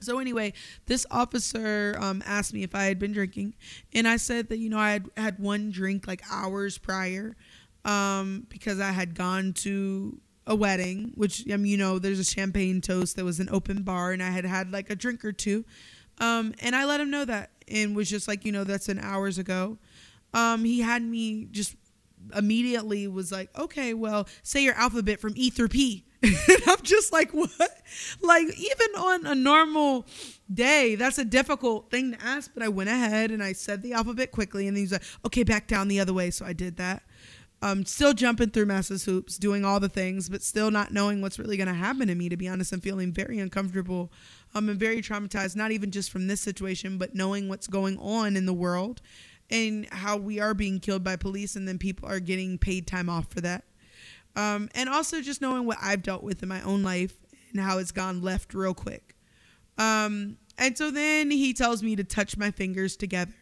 So 0.00 0.18
anyway, 0.18 0.52
this 0.86 1.04
officer 1.10 1.96
um, 1.98 2.22
asked 2.24 2.54
me 2.54 2.62
if 2.62 2.74
I 2.74 2.84
had 2.84 2.98
been 2.98 3.12
drinking, 3.12 3.54
and 3.92 4.06
I 4.06 4.16
said 4.16 4.48
that 4.48 4.58
you 4.58 4.68
know 4.68 4.78
I 4.78 4.90
had 4.90 5.10
had 5.16 5.38
one 5.38 5.70
drink 5.70 6.06
like 6.06 6.22
hours 6.30 6.78
prior, 6.78 7.36
um, 7.84 8.46
because 8.48 8.80
I 8.80 8.90
had 8.90 9.14
gone 9.14 9.52
to 9.54 10.20
a 10.46 10.54
wedding, 10.54 11.12
which 11.14 11.48
um, 11.50 11.64
you 11.64 11.76
know, 11.76 11.98
there's 11.98 12.18
a 12.18 12.24
champagne 12.24 12.80
toast. 12.80 13.16
There 13.16 13.24
was 13.24 13.38
an 13.40 13.48
open 13.50 13.82
bar, 13.82 14.12
and 14.12 14.22
I 14.22 14.30
had 14.30 14.44
had 14.44 14.72
like 14.72 14.90
a 14.90 14.96
drink 14.96 15.24
or 15.24 15.32
two. 15.32 15.64
Um, 16.20 16.54
and 16.60 16.74
I 16.74 16.84
let 16.84 17.00
him 17.00 17.10
know 17.10 17.24
that, 17.24 17.50
and 17.68 17.94
was 17.94 18.10
just 18.10 18.26
like, 18.26 18.44
you 18.44 18.52
know, 18.52 18.64
that's 18.64 18.86
been 18.86 18.98
hours 18.98 19.38
ago. 19.38 19.78
Um, 20.34 20.64
he 20.64 20.80
had 20.80 21.02
me 21.02 21.46
just 21.50 21.76
immediately 22.36 23.06
was 23.06 23.30
like, 23.30 23.56
okay, 23.58 23.94
well, 23.94 24.26
say 24.42 24.62
your 24.64 24.74
alphabet 24.74 25.20
from 25.20 25.34
E 25.36 25.50
through 25.50 25.68
P. 25.68 26.04
and 26.22 26.34
I'm 26.66 26.82
just 26.82 27.12
like, 27.12 27.30
what? 27.30 27.50
Like, 28.20 28.46
even 28.58 28.88
on 28.98 29.26
a 29.26 29.34
normal 29.36 30.04
day, 30.52 30.96
that's 30.96 31.18
a 31.18 31.24
difficult 31.24 31.90
thing 31.90 32.12
to 32.12 32.22
ask. 32.22 32.50
But 32.52 32.64
I 32.64 32.68
went 32.68 32.90
ahead 32.90 33.30
and 33.30 33.42
I 33.42 33.52
said 33.52 33.82
the 33.82 33.92
alphabet 33.92 34.32
quickly, 34.32 34.66
and 34.66 34.76
he's 34.76 34.92
like, 34.92 35.04
okay, 35.24 35.44
back 35.44 35.68
down 35.68 35.86
the 35.86 36.00
other 36.00 36.12
way. 36.12 36.30
So 36.30 36.44
I 36.44 36.52
did 36.52 36.76
that 36.78 37.02
um, 37.60 37.84
still 37.84 38.14
jumping 38.14 38.50
through 38.50 38.66
massive 38.66 39.02
hoops, 39.02 39.36
doing 39.36 39.64
all 39.64 39.80
the 39.80 39.88
things, 39.88 40.28
but 40.28 40.42
still 40.42 40.70
not 40.70 40.92
knowing 40.92 41.20
what's 41.20 41.38
really 41.38 41.56
going 41.56 41.68
to 41.68 41.74
happen 41.74 42.06
to 42.08 42.14
me. 42.14 42.28
To 42.28 42.36
be 42.36 42.48
honest, 42.48 42.72
I'm 42.72 42.80
feeling 42.80 43.12
very 43.12 43.38
uncomfortable. 43.38 44.12
Um, 44.54 44.68
I'm 44.68 44.78
very 44.78 45.02
traumatized, 45.02 45.56
not 45.56 45.72
even 45.72 45.90
just 45.90 46.10
from 46.10 46.26
this 46.26 46.40
situation, 46.40 46.98
but 46.98 47.14
knowing 47.14 47.48
what's 47.48 47.66
going 47.66 47.98
on 47.98 48.36
in 48.36 48.46
the 48.46 48.52
world 48.52 49.00
and 49.50 49.86
how 49.90 50.16
we 50.16 50.38
are 50.38 50.54
being 50.54 50.78
killed 50.78 51.02
by 51.02 51.16
police, 51.16 51.56
and 51.56 51.66
then 51.66 51.78
people 51.78 52.08
are 52.08 52.20
getting 52.20 52.58
paid 52.58 52.86
time 52.86 53.08
off 53.08 53.28
for 53.30 53.40
that. 53.40 53.64
Um, 54.36 54.68
and 54.74 54.88
also 54.88 55.20
just 55.20 55.40
knowing 55.40 55.66
what 55.66 55.78
I've 55.82 56.02
dealt 56.02 56.22
with 56.22 56.42
in 56.42 56.48
my 56.48 56.62
own 56.62 56.82
life 56.82 57.16
and 57.50 57.60
how 57.60 57.78
it's 57.78 57.92
gone 57.92 58.22
left 58.22 58.54
real 58.54 58.74
quick. 58.74 59.16
Um, 59.78 60.36
and 60.58 60.76
so 60.76 60.90
then 60.90 61.30
he 61.30 61.54
tells 61.54 61.82
me 61.82 61.96
to 61.96 62.04
touch 62.04 62.36
my 62.36 62.50
fingers 62.50 62.96
together 62.96 63.32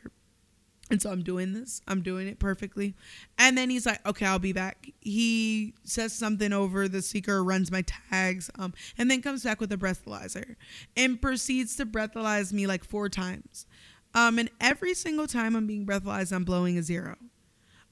and 0.90 1.02
so 1.02 1.10
I'm 1.10 1.22
doing 1.22 1.52
this. 1.52 1.82
I'm 1.88 2.02
doing 2.02 2.28
it 2.28 2.38
perfectly. 2.38 2.94
And 3.38 3.58
then 3.58 3.70
he's 3.70 3.86
like, 3.86 4.06
okay, 4.06 4.26
I'll 4.26 4.38
be 4.38 4.52
back. 4.52 4.88
He 5.00 5.74
says 5.84 6.12
something 6.12 6.52
over 6.52 6.88
the 6.88 7.02
speaker, 7.02 7.42
runs 7.42 7.72
my 7.72 7.82
tags, 7.82 8.50
um, 8.56 8.72
and 8.96 9.10
then 9.10 9.20
comes 9.20 9.42
back 9.42 9.60
with 9.60 9.72
a 9.72 9.76
breathalyzer 9.76 10.54
and 10.96 11.20
proceeds 11.20 11.74
to 11.76 11.86
breathalyze 11.86 12.52
me 12.52 12.66
like 12.66 12.84
four 12.84 13.08
times. 13.08 13.66
Um, 14.14 14.38
and 14.38 14.48
every 14.60 14.94
single 14.94 15.26
time 15.26 15.56
I'm 15.56 15.66
being 15.66 15.86
breathalyzed, 15.86 16.32
I'm 16.32 16.44
blowing 16.44 16.78
a 16.78 16.82
zero. 16.82 17.16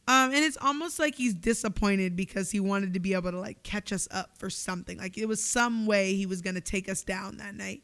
Um, 0.07 0.33
and 0.33 0.45
it's 0.45 0.59
almost 0.61 0.99
like 0.99 1.17
he's 1.17 1.35
disappointed 1.35 2.15
because 2.15 2.51
he 2.51 2.61
wanted 2.61 2.93
to 2.95 3.01
be 3.01 3.15
able 3.15 3.31
to 3.31 3.41
like 3.41 3.63
catch 3.63 3.93
us 3.93 4.07
up 4.11 4.37
for 4.39 4.51
something. 4.51 4.99
Like 4.99 5.19
it 5.19 5.27
was 5.27 5.43
some 5.43 5.87
way 5.87 6.15
he 6.15 6.27
was 6.27 6.43
going 6.43 6.55
to 6.55 6.61
take 6.61 6.89
us 6.89 7.03
down 7.03 7.39
that 7.39 7.55
night. 7.55 7.83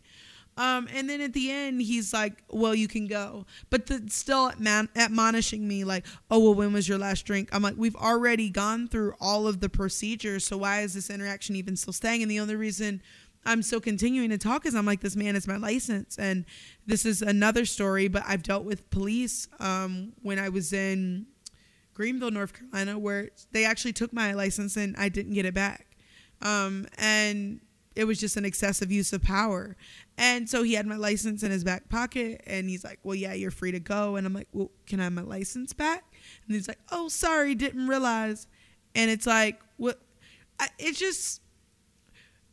Um, 0.61 0.89
and 0.95 1.09
then 1.09 1.23
at 1.23 1.33
the 1.33 1.51
end, 1.51 1.81
he's 1.81 2.13
like, 2.13 2.43
"Well, 2.51 2.75
you 2.75 2.87
can 2.87 3.07
go," 3.07 3.47
but 3.71 3.87
the, 3.87 4.05
still 4.09 4.53
admonishing 4.61 5.67
me 5.67 5.85
like, 5.85 6.05
"Oh, 6.31 6.39
well, 6.39 6.55
when 6.55 6.75
was 6.75 6.87
your 6.87 6.99
last 6.99 7.25
drink?" 7.25 7.49
I'm 7.51 7.63
like, 7.63 7.77
"We've 7.79 7.97
already 7.97 8.51
gone 8.51 8.87
through 8.87 9.15
all 9.23 9.47
of 9.47 9.61
the 9.61 9.71
procedures, 9.71 10.45
so 10.45 10.59
why 10.59 10.83
is 10.83 10.93
this 10.93 11.09
interaction 11.09 11.57
even 11.57 11.77
still 11.77 11.95
staying?" 11.95 12.21
And 12.21 12.31
the 12.31 12.41
only 12.41 12.57
reason 12.57 13.01
I'm 13.47 13.63
still 13.63 13.81
continuing 13.81 14.29
to 14.29 14.37
talk 14.37 14.67
is 14.67 14.75
I'm 14.75 14.85
like, 14.85 15.01
"This 15.01 15.17
man 15.17 15.35
is 15.35 15.49
my 15.49 15.57
license," 15.57 16.19
and 16.19 16.45
this 16.87 17.07
is 17.07 17.23
another 17.23 17.65
story. 17.65 18.09
But 18.09 18.25
I've 18.27 18.43
dealt 18.43 18.65
with 18.65 18.91
police 18.91 19.49
um, 19.61 20.13
when 20.21 20.39
I 20.39 20.51
was 20.51 20.75
in 20.75 21.25
Greenville, 21.95 22.33
North 22.33 22.53
Carolina, 22.53 22.99
where 22.99 23.31
they 23.53 23.65
actually 23.65 23.95
took 23.95 24.13
my 24.13 24.35
license 24.35 24.77
and 24.77 24.95
I 24.99 25.09
didn't 25.09 25.33
get 25.33 25.47
it 25.47 25.55
back, 25.55 25.97
um, 26.43 26.87
and 26.99 27.63
it 27.97 28.05
was 28.05 28.19
just 28.19 28.37
an 28.37 28.45
excessive 28.45 28.91
use 28.91 29.13
of 29.13 29.23
power. 29.23 29.77
And 30.21 30.47
so 30.51 30.63
he 30.63 30.75
had 30.75 30.87
my 30.87 30.97
license 30.97 31.43
in 31.43 31.51
his 31.51 31.65
back 31.65 31.89
pocket 31.89 32.43
and 32.47 32.69
he's 32.69 32.85
like, 32.85 32.99
Well, 33.03 33.15
yeah, 33.15 33.33
you're 33.33 33.51
free 33.51 33.73
to 33.73 33.81
go. 33.81 34.17
And 34.17 34.27
I'm 34.27 34.35
like, 34.35 34.49
Well, 34.53 34.71
can 34.87 35.01
I 35.01 35.05
have 35.05 35.15
my 35.15 35.23
license 35.23 35.73
back? 35.73 36.05
And 36.47 36.55
he's 36.55 36.69
like, 36.69 36.79
Oh, 36.93 37.09
sorry, 37.09 37.55
didn't 37.55 37.89
realize. 37.89 38.47
And 38.95 39.11
it's 39.11 39.27
like, 39.27 39.59
What? 39.79 39.99
I, 40.59 40.69
it's 40.79 40.99
just, 40.99 41.41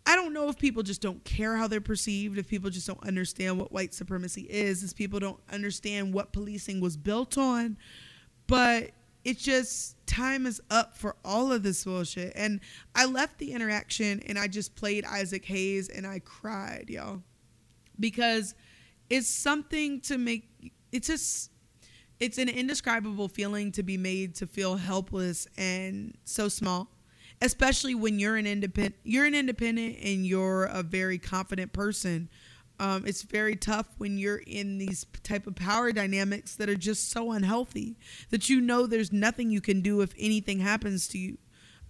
I 0.05 0.15
don't 0.15 0.31
know 0.31 0.47
if 0.47 0.57
people 0.57 0.81
just 0.81 1.01
don't 1.01 1.21
care 1.25 1.57
how 1.57 1.67
they're 1.67 1.81
perceived, 1.81 2.37
if 2.37 2.47
people 2.47 2.69
just 2.69 2.87
don't 2.87 3.05
understand 3.05 3.59
what 3.59 3.73
white 3.73 3.93
supremacy 3.93 4.43
is, 4.43 4.81
if 4.81 4.95
people 4.95 5.19
don't 5.19 5.41
understand 5.51 6.13
what 6.13 6.31
policing 6.31 6.79
was 6.79 6.95
built 6.95 7.37
on. 7.37 7.75
But 8.47 8.91
it's 9.25 9.43
just 9.43 9.97
time 10.07 10.45
is 10.45 10.61
up 10.71 10.95
for 10.95 11.17
all 11.25 11.51
of 11.51 11.63
this 11.63 11.83
bullshit. 11.83 12.31
And 12.33 12.61
I 12.95 13.03
left 13.03 13.39
the 13.39 13.51
interaction 13.51 14.21
and 14.25 14.39
I 14.39 14.47
just 14.47 14.73
played 14.77 15.03
Isaac 15.03 15.43
Hayes 15.43 15.89
and 15.89 16.07
I 16.07 16.19
cried, 16.19 16.85
y'all. 16.87 17.23
Because 17.99 18.55
it's 19.09 19.27
something 19.27 20.01
to 20.01 20.17
make 20.17 20.73
it's 20.91 21.07
just 21.07 21.51
it's 22.19 22.37
an 22.37 22.49
indescribable 22.49 23.27
feeling 23.27 23.71
to 23.71 23.83
be 23.83 23.97
made 23.97 24.35
to 24.35 24.47
feel 24.47 24.75
helpless 24.75 25.47
and 25.57 26.17
so 26.25 26.49
small 26.49 26.89
especially 27.41 27.95
when 27.95 28.19
you're 28.19 28.35
an 28.35 28.47
independent 28.47 28.95
you're 29.03 29.25
an 29.25 29.35
independent 29.35 29.97
and 30.03 30.25
you're 30.25 30.65
a 30.65 30.83
very 30.83 31.17
confident 31.17 31.73
person. 31.73 32.29
Um, 32.79 33.05
it's 33.07 33.23
very 33.23 33.55
tough 33.55 33.87
when 33.97 34.19
you're 34.19 34.43
in 34.45 34.77
these 34.77 35.03
type 35.23 35.47
of 35.47 35.55
power 35.55 35.91
dynamics 35.91 36.55
that 36.57 36.69
are 36.69 36.75
just 36.75 37.09
so 37.09 37.31
unhealthy 37.31 37.97
that 38.29 38.49
you 38.49 38.61
know 38.61 38.85
there's 38.85 39.11
nothing 39.11 39.49
you 39.49 39.61
can 39.61 39.81
do 39.81 40.01
if 40.01 40.13
anything 40.19 40.59
happens 40.59 41.07
to 41.07 41.17
you 41.17 41.39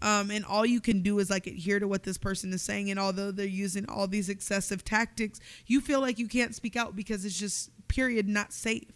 um, 0.02 0.30
and 0.30 0.46
all 0.46 0.66
you 0.66 0.80
can 0.80 1.02
do 1.02 1.20
is 1.20 1.30
like 1.30 1.48
adhere 1.48 1.80
to 1.80 1.88
what 1.88 2.04
this 2.04 2.18
person 2.18 2.54
is 2.54 2.62
saying. 2.62 2.90
And 2.90 3.00
although 3.00 3.32
they're 3.32 3.46
using 3.46 3.88
all 3.90 4.08
these 4.08 4.30
excessive 4.30 4.84
tactics 4.84 5.40
you 5.66 5.82
feel 5.82 6.02
like 6.02 6.20
you 6.20 6.28
can't 6.28 6.56
speak 6.56 6.76
out 6.76 6.96
because 6.96 7.26
it's 7.26 7.38
just 7.38 7.72
period 7.88 8.28
not 8.28 8.54
safe. 8.54 8.92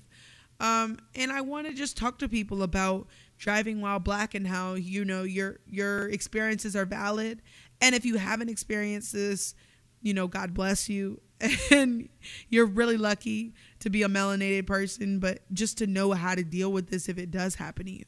Um, 0.60 1.00
and 1.16 1.32
i 1.32 1.42
want 1.42 1.66
to 1.66 1.74
just 1.74 1.98
talk 1.98 2.20
to 2.20 2.30
people 2.30 2.62
about 2.62 3.08
driving 3.40 3.82
while 3.82 3.98
black 3.98 4.36
and 4.36 4.46
how 4.46 4.76
you 4.76 5.04
know 5.04 5.24
your 5.24 5.60
your 5.66 6.08
experiences 6.10 6.76
are 6.76 6.86
valid. 6.86 7.42
And 7.82 7.96
if 7.96 8.06
you 8.06 8.18
haven't 8.18 8.50
experienced 8.50 9.14
this 9.14 9.56
you 10.02 10.14
know 10.14 10.28
god 10.28 10.54
bless 10.54 10.90
you. 10.90 11.22
And 11.72 12.10
you're 12.50 12.68
really 12.68 12.98
lucky 12.98 13.56
to 13.80 13.90
be 13.90 14.04
a 14.04 14.08
melanated 14.08 14.68
person 14.68 15.18
but 15.18 15.40
just 15.52 15.80
to 15.80 15.88
know 15.88 16.12
how 16.12 16.36
to 16.36 16.44
deal 16.44 16.72
with 16.72 16.92
this 16.92 17.10
if 17.10 17.18
it 17.18 17.32
does 17.32 17.56
happen 17.56 17.88
to 17.88 17.92
you 17.92 18.06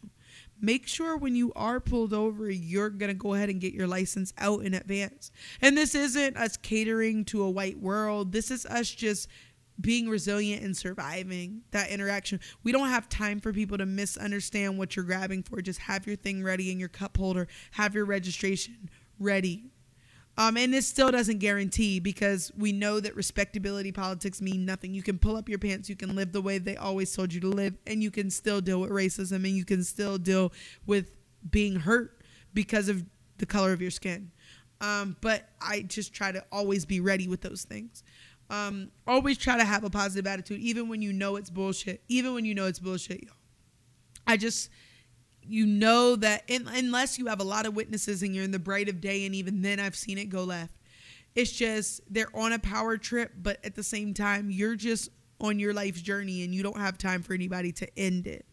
make 0.63 0.87
sure 0.87 1.17
when 1.17 1.35
you 1.35 1.51
are 1.55 1.79
pulled 1.79 2.13
over 2.13 2.49
you're 2.49 2.89
going 2.89 3.09
to 3.09 3.13
go 3.13 3.33
ahead 3.33 3.49
and 3.49 3.61
get 3.61 3.73
your 3.73 3.87
license 3.87 4.33
out 4.37 4.63
in 4.63 4.73
advance 4.73 5.31
and 5.61 5.77
this 5.77 5.93
isn't 5.93 6.37
us 6.37 6.57
catering 6.57 7.23
to 7.25 7.43
a 7.43 7.49
white 7.49 7.79
world 7.79 8.31
this 8.31 8.49
is 8.49 8.65
us 8.65 8.89
just 8.89 9.27
being 9.79 10.07
resilient 10.07 10.63
and 10.63 10.75
surviving 10.75 11.61
that 11.71 11.89
interaction. 11.89 12.39
We 12.63 12.71
don't 12.71 12.89
have 12.89 13.09
time 13.09 13.39
for 13.39 13.51
people 13.51 13.77
to 13.77 13.85
misunderstand 13.85 14.77
what 14.77 14.95
you're 14.95 15.05
grabbing 15.05 15.43
for. 15.43 15.61
Just 15.61 15.79
have 15.79 16.05
your 16.05 16.15
thing 16.15 16.43
ready 16.43 16.71
in 16.71 16.79
your 16.79 16.89
cup 16.89 17.17
holder, 17.17 17.47
have 17.71 17.95
your 17.95 18.05
registration 18.05 18.89
ready. 19.19 19.72
Um, 20.37 20.57
and 20.57 20.73
this 20.73 20.87
still 20.87 21.11
doesn't 21.11 21.37
guarantee 21.37 21.99
because 21.99 22.51
we 22.57 22.71
know 22.71 22.99
that 22.99 23.15
respectability 23.15 23.91
politics 23.91 24.41
mean 24.41 24.65
nothing. 24.65 24.93
You 24.93 25.03
can 25.03 25.19
pull 25.19 25.35
up 25.35 25.47
your 25.47 25.59
pants, 25.59 25.89
you 25.89 25.95
can 25.95 26.15
live 26.15 26.31
the 26.31 26.41
way 26.41 26.57
they 26.57 26.75
always 26.75 27.13
told 27.15 27.31
you 27.33 27.39
to 27.41 27.47
live, 27.47 27.77
and 27.85 28.01
you 28.01 28.09
can 28.09 28.31
still 28.31 28.59
deal 28.59 28.81
with 28.81 28.89
racism 28.89 29.35
and 29.35 29.55
you 29.55 29.65
can 29.65 29.83
still 29.83 30.17
deal 30.17 30.51
with 30.87 31.11
being 31.51 31.75
hurt 31.75 32.21
because 32.53 32.89
of 32.89 33.05
the 33.37 33.45
color 33.45 33.73
of 33.73 33.81
your 33.81 33.91
skin. 33.91 34.31
Um, 34.81 35.15
but 35.21 35.49
I 35.61 35.81
just 35.81 36.13
try 36.13 36.31
to 36.31 36.43
always 36.51 36.85
be 36.85 36.99
ready 36.99 37.27
with 37.27 37.41
those 37.41 37.63
things. 37.63 38.03
Um, 38.49 38.91
always 39.07 39.37
try 39.37 39.57
to 39.57 39.63
have 39.63 39.83
a 39.83 39.89
positive 39.89 40.27
attitude, 40.27 40.59
even 40.59 40.89
when 40.89 41.01
you 41.01 41.13
know 41.13 41.35
it's 41.35 41.49
bullshit. 41.49 42.03
Even 42.07 42.33
when 42.33 42.43
you 42.43 42.53
know 42.53 42.65
it's 42.65 42.79
bullshit, 42.79 43.23
y'all. 43.23 43.35
I 44.27 44.37
just, 44.37 44.69
you 45.47 45.65
know 45.65 46.15
that 46.15 46.43
in, 46.47 46.67
unless 46.67 47.17
you 47.17 47.27
have 47.27 47.39
a 47.39 47.43
lot 47.43 47.65
of 47.65 47.75
witnesses 47.75 48.23
and 48.23 48.35
you're 48.35 48.43
in 48.43 48.51
the 48.51 48.59
bright 48.59 48.89
of 48.89 49.01
day, 49.01 49.25
and 49.25 49.35
even 49.35 49.61
then 49.61 49.79
I've 49.79 49.95
seen 49.95 50.17
it 50.17 50.25
go 50.25 50.43
left. 50.43 50.73
It's 51.35 51.51
just 51.51 52.01
they're 52.09 52.35
on 52.35 52.53
a 52.53 52.59
power 52.59 52.97
trip, 52.97 53.31
but 53.41 53.63
at 53.65 53.75
the 53.75 53.83
same 53.83 54.13
time, 54.13 54.49
you're 54.51 54.75
just 54.75 55.09
on 55.41 55.59
your 55.59 55.73
life's 55.73 56.01
journey 56.01 56.43
and 56.43 56.53
you 56.53 56.63
don't 56.63 56.77
have 56.77 56.97
time 56.97 57.21
for 57.21 57.33
anybody 57.33 57.71
to 57.73 57.99
end 57.99 58.27
it. 58.27 58.45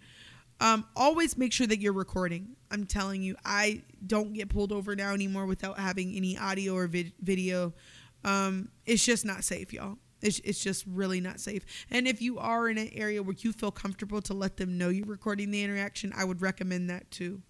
Um, 0.61 0.87
always 0.95 1.39
make 1.39 1.53
sure 1.53 1.67
that 1.67 1.81
you're 1.81 1.93
recording. 1.93 2.57
I'm 2.71 2.85
telling 2.85 3.23
you, 3.23 3.37
I 3.45 3.83
don't 4.07 4.33
get 4.35 4.51
pulled 4.51 4.73
over 4.73 4.95
now 4.95 5.15
anymore 5.15 5.47
without 5.47 5.79
having 5.79 6.15
any 6.15 6.37
audio 6.37 6.75
or 6.75 6.87
vid- 6.87 7.13
video. 7.21 7.73
Um, 8.25 8.69
it's 8.85 9.05
just 9.05 9.25
not 9.25 9.45
safe, 9.45 9.73
y'all. 9.73 9.97
It's, 10.23 10.39
it's 10.41 10.63
just 10.63 10.85
really 10.87 11.21
not 11.21 11.41
safe. 11.41 11.65
And 11.91 12.07
if 12.07 12.21
you 12.21 12.39
are 12.39 12.69
in 12.69 12.79
an 12.79 12.91
area 12.93 13.23
where 13.23 13.37
you 13.39 13.53
feel 13.53 13.71
comfortable 13.71 14.21
to 14.23 14.35
let 14.35 14.57
them 14.57 14.77
know 14.77 14.89
you're 14.89 15.07
recording 15.07 15.51
the 15.51 15.63
interaction, 15.63 16.13
I 16.17 16.25
would 16.25 16.43
recommend 16.43 16.91
that 16.91 17.11
too. 17.11 17.43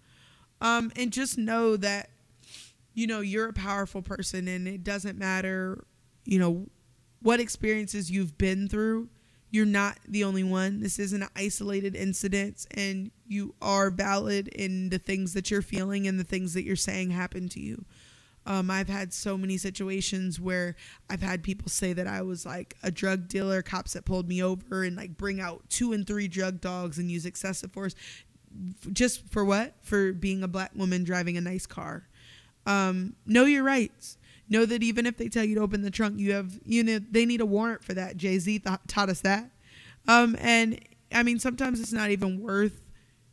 Um, 0.61 0.91
and 0.95 1.11
just 1.11 1.37
know 1.37 1.75
that, 1.77 2.09
you 2.93 3.07
know, 3.07 3.21
you're 3.21 3.49
a 3.49 3.53
powerful 3.53 4.01
person 4.01 4.47
and 4.47 4.67
it 4.67 4.83
doesn't 4.83 5.17
matter, 5.17 5.83
you 6.25 6.39
know, 6.39 6.67
what 7.21 7.39
experiences 7.39 8.09
you've 8.09 8.37
been 8.37 8.67
through. 8.67 9.09
You're 9.49 9.65
not 9.65 9.97
the 10.07 10.23
only 10.23 10.43
one. 10.43 10.79
This 10.79 10.97
isn't 10.97 11.21
an 11.21 11.29
isolated 11.35 11.93
incident, 11.93 12.65
and 12.71 13.11
you 13.27 13.53
are 13.61 13.89
valid 13.89 14.47
in 14.47 14.87
the 14.87 14.97
things 14.97 15.33
that 15.33 15.51
you're 15.51 15.61
feeling 15.61 16.07
and 16.07 16.17
the 16.17 16.23
things 16.23 16.53
that 16.53 16.63
you're 16.63 16.77
saying 16.77 17.11
happen 17.11 17.49
to 17.49 17.59
you. 17.59 17.83
Um, 18.45 18.71
I've 18.71 18.89
had 18.89 19.13
so 19.13 19.37
many 19.37 19.57
situations 19.57 20.39
where 20.39 20.75
I've 21.09 21.21
had 21.21 21.43
people 21.43 21.69
say 21.69 21.93
that 21.93 22.07
I 22.07 22.23
was 22.23 22.45
like 22.45 22.75
a 22.81 22.89
drug 22.89 23.27
dealer, 23.27 23.61
cops 23.61 23.93
that 23.93 24.05
pulled 24.05 24.27
me 24.27 24.41
over 24.41 24.83
and 24.83 24.95
like 24.95 25.15
bring 25.15 25.39
out 25.39 25.63
two 25.69 25.93
and 25.93 26.07
three 26.07 26.27
drug 26.27 26.59
dogs 26.59 26.97
and 26.97 27.11
use 27.11 27.25
excessive 27.25 27.71
force. 27.71 27.93
Just 28.91 29.29
for 29.29 29.45
what? 29.45 29.75
For 29.81 30.11
being 30.11 30.43
a 30.43 30.47
black 30.47 30.71
woman 30.75 31.03
driving 31.03 31.37
a 31.37 31.41
nice 31.41 31.67
car. 31.67 32.07
Um, 32.65 33.15
know 33.25 33.45
your 33.45 33.63
rights. 33.63 34.17
Know 34.49 34.65
that 34.65 34.83
even 34.83 35.05
if 35.05 35.17
they 35.17 35.29
tell 35.29 35.45
you 35.45 35.55
to 35.55 35.61
open 35.61 35.81
the 35.83 35.91
trunk, 35.91 36.19
you 36.19 36.33
have, 36.33 36.59
you 36.65 36.83
know, 36.83 36.99
they 36.99 37.25
need 37.25 37.41
a 37.41 37.45
warrant 37.45 37.83
for 37.83 37.93
that. 37.93 38.17
Jay 38.17 38.37
Z 38.37 38.59
th- 38.59 38.79
taught 38.87 39.09
us 39.09 39.21
that. 39.21 39.49
Um, 40.07 40.35
and 40.39 40.79
I 41.13 41.23
mean, 41.23 41.39
sometimes 41.39 41.79
it's 41.79 41.93
not 41.93 42.09
even 42.09 42.41
worth 42.41 42.81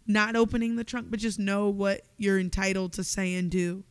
not 0.06 0.36
opening 0.36 0.76
the 0.76 0.84
trunk, 0.84 1.10
but 1.10 1.18
just 1.18 1.38
know 1.38 1.68
what 1.68 2.02
you're 2.18 2.38
entitled 2.38 2.92
to 2.94 3.04
say 3.04 3.34
and 3.34 3.50
do 3.50 3.84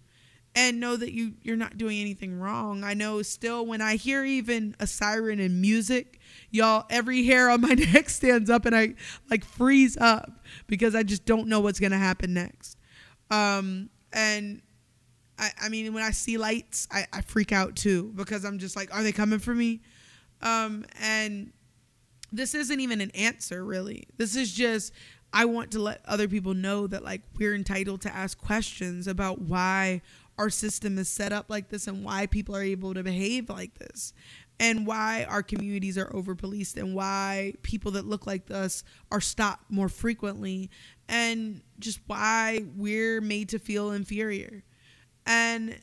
and 0.58 0.80
know 0.80 0.96
that 0.96 1.14
you 1.14 1.34
you're 1.44 1.56
not 1.56 1.78
doing 1.78 2.02
anything 2.02 2.40
wrong. 2.40 2.84
I 2.84 2.96
know 2.96 3.22
still 3.22 3.64
when 3.68 3.80
I 3.80 3.96
hear 3.96 4.26
even 4.26 4.76
a 4.80 4.88
siren 4.88 5.40
in 5.40 5.62
music, 5.62 6.20
y'all 6.50 6.84
every 6.90 7.24
hair 7.26 7.52
on 7.52 7.62
my 7.62 7.74
neck 7.94 8.10
stands 8.10 8.50
up 8.50 8.66
and 8.66 8.76
I 8.76 8.96
like 9.30 9.46
freeze 9.46 9.96
up 9.98 10.32
because 10.66 10.96
I 10.96 11.04
just 11.04 11.26
don't 11.26 11.48
know 11.48 11.60
what's 11.60 11.80
going 11.80 11.92
to 11.92 11.98
happen 11.98 12.34
next. 12.34 12.76
Um 13.30 13.92
and 14.12 14.64
I, 15.38 15.52
I 15.62 15.70
mean 15.70 15.94
when 15.94 16.02
I 16.02 16.10
see 16.10 16.40
lights, 16.40 16.88
I, 16.92 17.06
I 17.14 17.22
freak 17.22 17.52
out 17.52 17.76
too 17.76 18.12
because 18.16 18.44
I'm 18.44 18.58
just 18.58 18.76
like 18.76 18.92
are 18.92 19.04
they 19.04 19.12
coming 19.12 19.40
for 19.40 19.54
me? 19.54 19.82
Um 20.42 20.86
and 21.00 21.54
this 22.32 22.56
isn't 22.56 22.80
even 22.80 23.00
an 23.00 23.12
answer 23.12 23.64
really. 23.64 24.08
This 24.18 24.36
is 24.36 24.52
just 24.52 24.92
I 25.34 25.46
want 25.46 25.72
to 25.72 25.80
let 25.80 26.02
other 26.06 26.28
people 26.28 26.56
know 26.56 26.88
that 26.88 27.04
like 27.04 27.22
we're 27.38 27.54
entitled 27.54 28.02
to 28.02 28.16
ask 28.16 28.40
questions 28.40 29.08
about 29.08 29.40
why 29.40 30.02
our 30.38 30.50
system 30.50 30.98
is 30.98 31.10
set 31.10 31.32
up 31.32 31.46
like 31.50 31.70
this 31.70 31.88
and 31.88 32.04
why 32.04 32.28
people 32.28 32.56
are 32.56 32.64
able 32.64 32.94
to 32.94 33.04
behave 33.04 33.50
like 33.50 33.78
this 33.80 34.14
and 34.60 34.88
why 34.88 35.26
our 35.30 35.44
communities 35.44 35.98
are 35.98 36.14
over 36.16 36.36
policed 36.36 36.78
and 36.78 36.96
why 36.96 37.54
people 37.62 37.92
that 37.92 38.06
look 38.06 38.26
like 38.26 38.50
us 38.52 38.84
are 39.12 39.22
stopped 39.22 39.70
more 39.70 39.90
frequently 39.90 40.70
and 41.08 41.62
just 41.80 42.00
why 42.08 42.64
we're 42.76 43.22
made 43.22 43.50
to 43.50 43.60
feel 43.60 43.92
inferior 43.92 44.64
and 45.26 45.80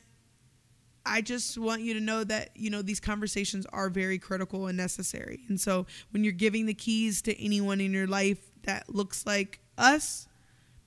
I 1.05 1.21
just 1.21 1.57
want 1.57 1.83
you 1.83 1.93
to 1.93 1.99
know 1.99 2.23
that, 2.23 2.49
you 2.55 2.71
know, 2.71 2.81
these 2.81 2.99
conversations 2.99 3.67
are 3.67 3.89
very 3.89 4.17
critical 4.17 4.65
and 4.65 4.75
necessary. 4.75 5.41
And 5.47 5.61
so 5.61 5.85
when 6.09 6.23
you're 6.23 6.33
giving 6.33 6.65
the 6.65 6.73
keys 6.73 7.21
to 7.23 7.43
anyone 7.43 7.79
in 7.79 7.93
your 7.93 8.07
life 8.07 8.39
that 8.63 8.89
looks 8.93 9.25
like 9.25 9.59
us, 9.77 10.27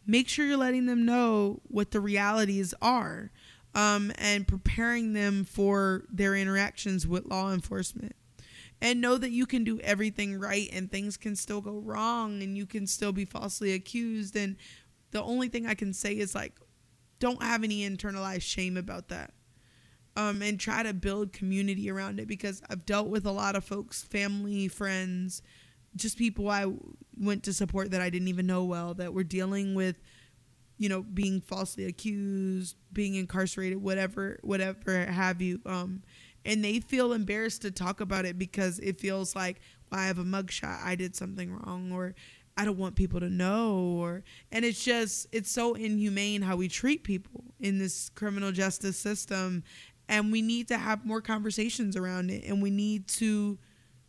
make 0.06 0.28
sure 0.28 0.44
you're 0.44 0.56
letting 0.56 0.86
them 0.86 1.06
know 1.06 1.60
what 1.68 1.92
the 1.92 2.00
realities 2.00 2.74
are 2.82 3.30
um, 3.78 4.10
and 4.18 4.48
preparing 4.48 5.12
them 5.12 5.44
for 5.44 6.02
their 6.10 6.34
interactions 6.34 7.06
with 7.06 7.26
law 7.26 7.52
enforcement. 7.52 8.16
And 8.82 9.00
know 9.00 9.16
that 9.18 9.30
you 9.30 9.46
can 9.46 9.62
do 9.62 9.78
everything 9.80 10.36
right 10.36 10.68
and 10.72 10.90
things 10.90 11.16
can 11.16 11.36
still 11.36 11.60
go 11.60 11.78
wrong 11.78 12.42
and 12.42 12.56
you 12.56 12.66
can 12.66 12.88
still 12.88 13.12
be 13.12 13.24
falsely 13.24 13.72
accused. 13.72 14.34
And 14.34 14.56
the 15.12 15.22
only 15.22 15.46
thing 15.46 15.64
I 15.64 15.74
can 15.74 15.92
say 15.92 16.14
is 16.14 16.34
like, 16.34 16.58
don't 17.20 17.40
have 17.40 17.62
any 17.62 17.88
internalized 17.88 18.42
shame 18.42 18.76
about 18.76 19.08
that. 19.08 19.32
Um, 20.16 20.42
and 20.42 20.58
try 20.58 20.82
to 20.82 20.92
build 20.92 21.32
community 21.32 21.88
around 21.88 22.18
it 22.18 22.26
because 22.26 22.60
I've 22.68 22.84
dealt 22.84 23.06
with 23.06 23.26
a 23.26 23.30
lot 23.30 23.54
of 23.54 23.62
folks, 23.64 24.02
family, 24.02 24.66
friends, 24.66 25.40
just 25.94 26.18
people 26.18 26.50
I 26.50 26.66
went 27.16 27.44
to 27.44 27.52
support 27.52 27.92
that 27.92 28.00
I 28.00 28.10
didn't 28.10 28.26
even 28.26 28.46
know 28.46 28.64
well 28.64 28.94
that 28.94 29.14
were 29.14 29.22
dealing 29.22 29.76
with 29.76 30.00
you 30.78 30.88
know, 30.88 31.02
being 31.02 31.40
falsely 31.40 31.84
accused, 31.84 32.76
being 32.92 33.16
incarcerated, 33.16 33.82
whatever, 33.82 34.38
whatever 34.42 35.04
have 35.06 35.42
you. 35.42 35.60
Um, 35.66 36.02
and 36.44 36.64
they 36.64 36.80
feel 36.80 37.12
embarrassed 37.12 37.62
to 37.62 37.70
talk 37.70 38.00
about 38.00 38.24
it 38.24 38.38
because 38.38 38.78
it 38.78 39.00
feels 39.00 39.36
like 39.36 39.60
well, 39.90 40.00
I 40.00 40.06
have 40.06 40.18
a 40.18 40.24
mugshot, 40.24 40.82
I 40.84 40.94
did 40.94 41.16
something 41.16 41.52
wrong, 41.52 41.92
or 41.92 42.14
I 42.56 42.64
don't 42.64 42.78
want 42.78 42.96
people 42.96 43.20
to 43.20 43.30
know, 43.30 43.96
or 43.98 44.22
and 44.50 44.64
it's 44.64 44.84
just 44.84 45.26
it's 45.32 45.50
so 45.50 45.74
inhumane 45.74 46.42
how 46.42 46.56
we 46.56 46.68
treat 46.68 47.04
people 47.04 47.44
in 47.60 47.78
this 47.78 48.10
criminal 48.10 48.52
justice 48.52 48.96
system, 48.96 49.64
and 50.08 50.32
we 50.32 50.42
need 50.42 50.68
to 50.68 50.78
have 50.78 51.04
more 51.04 51.20
conversations 51.20 51.96
around 51.96 52.30
it, 52.30 52.44
and 52.44 52.62
we 52.62 52.70
need 52.70 53.08
to 53.08 53.58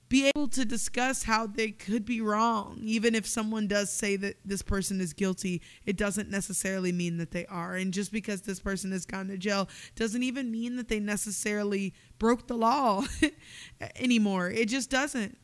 be 0.10 0.32
able 0.36 0.48
to 0.48 0.66
discuss 0.66 1.24
how 1.24 1.46
they 1.46 1.70
could 1.70 2.04
be 2.04 2.20
wrong. 2.20 2.80
Even 2.82 3.14
if 3.14 3.28
someone 3.28 3.68
does 3.68 3.92
say 3.92 4.16
that 4.16 4.38
this 4.44 4.64
person 4.64 5.00
is 5.00 5.14
guilty, 5.14 5.62
it 5.86 5.96
doesn't 5.96 6.32
necessarily 6.32 6.92
mean 6.92 7.18
that 7.18 7.30
they 7.32 7.46
are. 7.46 7.76
And 7.76 7.94
just 7.94 8.12
because 8.12 8.42
this 8.42 8.60
person 8.60 8.92
has 8.92 9.06
gone 9.06 9.28
to 9.28 9.38
jail 9.38 9.70
doesn't 9.96 10.24
even 10.24 10.52
mean 10.52 10.76
that 10.78 10.88
they 10.88 11.00
necessarily 11.00 11.94
broke 12.18 12.48
the 12.48 12.58
law 12.58 13.06
anymore. 13.96 14.50
It 14.50 14.68
just 14.68 14.90
doesn't. 14.90 15.38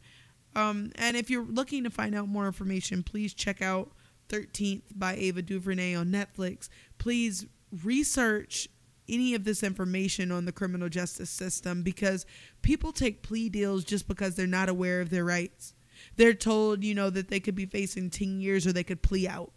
Um, 0.55 0.91
and 0.95 1.15
if 1.15 1.29
you're 1.29 1.45
looking 1.45 1.83
to 1.83 1.89
find 1.91 2.15
out 2.15 2.27
more 2.27 2.47
information, 2.47 3.03
please 3.03 3.33
check 3.33 3.61
out 3.61 3.91
13th 4.29 4.83
by 4.95 5.13
Ava 5.15 5.43
DuVernay 5.43 5.93
on 5.93 6.07
Netflix. 6.07 6.69
Please 6.97 7.45
research 7.83 8.67
any 9.07 9.33
of 9.33 9.43
this 9.43 9.63
information 9.63 10.31
on 10.31 10.45
the 10.45 10.51
criminal 10.51 10.89
justice 10.89 11.29
system 11.29 11.83
because 11.83 12.25
people 12.61 12.91
take 12.91 13.21
plea 13.21 13.49
deals 13.49 13.83
just 13.83 14.07
because 14.07 14.35
they're 14.35 14.47
not 14.47 14.69
aware 14.69 15.01
of 15.01 15.09
their 15.09 15.25
rights. 15.25 15.73
They're 16.15 16.33
told, 16.33 16.83
you 16.83 16.93
know, 16.93 17.09
that 17.09 17.29
they 17.29 17.39
could 17.39 17.55
be 17.55 17.65
facing 17.65 18.09
10 18.09 18.41
years 18.41 18.67
or 18.67 18.73
they 18.73 18.83
could 18.83 19.01
plea 19.01 19.27
out. 19.27 19.51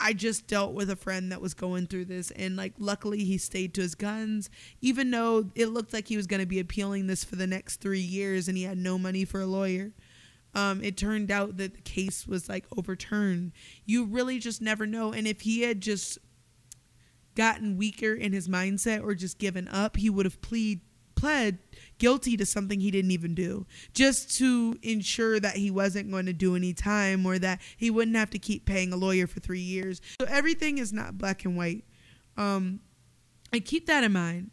I 0.00 0.12
just 0.14 0.48
dealt 0.48 0.72
with 0.72 0.90
a 0.90 0.96
friend 0.96 1.30
that 1.30 1.40
was 1.40 1.54
going 1.54 1.86
through 1.86 2.06
this, 2.06 2.32
and 2.32 2.56
like, 2.56 2.72
luckily, 2.78 3.24
he 3.24 3.38
stayed 3.38 3.72
to 3.74 3.82
his 3.82 3.94
guns, 3.94 4.50
even 4.80 5.10
though 5.10 5.50
it 5.54 5.66
looked 5.66 5.92
like 5.92 6.08
he 6.08 6.16
was 6.16 6.26
going 6.26 6.40
to 6.40 6.46
be 6.46 6.58
appealing 6.58 7.06
this 7.06 7.22
for 7.22 7.36
the 7.36 7.46
next 7.46 7.76
three 7.76 8.00
years 8.00 8.48
and 8.48 8.56
he 8.56 8.64
had 8.64 8.78
no 8.78 8.98
money 8.98 9.24
for 9.24 9.40
a 9.40 9.46
lawyer. 9.46 9.92
Um, 10.54 10.82
it 10.82 10.96
turned 10.96 11.30
out 11.30 11.56
that 11.56 11.74
the 11.74 11.80
case 11.80 12.26
was 12.26 12.48
like 12.48 12.66
overturned. 12.76 13.52
You 13.86 14.04
really 14.04 14.38
just 14.38 14.60
never 14.60 14.86
know. 14.86 15.12
And 15.12 15.26
if 15.26 15.42
he 15.42 15.62
had 15.62 15.80
just 15.80 16.18
gotten 17.34 17.76
weaker 17.76 18.14
in 18.14 18.32
his 18.32 18.48
mindset 18.48 19.02
or 19.02 19.14
just 19.14 19.38
given 19.38 19.68
up, 19.68 19.96
he 19.96 20.10
would 20.10 20.26
have 20.26 20.40
plead 20.40 20.80
pled 21.14 21.58
guilty 21.98 22.36
to 22.36 22.44
something 22.44 22.80
he 22.80 22.90
didn't 22.90 23.12
even 23.12 23.32
do 23.32 23.64
just 23.94 24.36
to 24.36 24.76
ensure 24.82 25.38
that 25.38 25.54
he 25.54 25.70
wasn't 25.70 26.10
going 26.10 26.26
to 26.26 26.32
do 26.32 26.56
any 26.56 26.72
time 26.72 27.24
or 27.24 27.38
that 27.38 27.60
he 27.76 27.90
wouldn't 27.90 28.16
have 28.16 28.30
to 28.30 28.40
keep 28.40 28.66
paying 28.66 28.92
a 28.92 28.96
lawyer 28.96 29.28
for 29.28 29.38
three 29.38 29.60
years. 29.60 30.00
So 30.20 30.26
everything 30.28 30.78
is 30.78 30.92
not 30.92 31.18
black 31.18 31.44
and 31.44 31.56
white. 31.56 31.84
Um, 32.36 32.80
and 33.52 33.64
keep 33.64 33.86
that 33.86 34.02
in 34.02 34.12
mind 34.12 34.50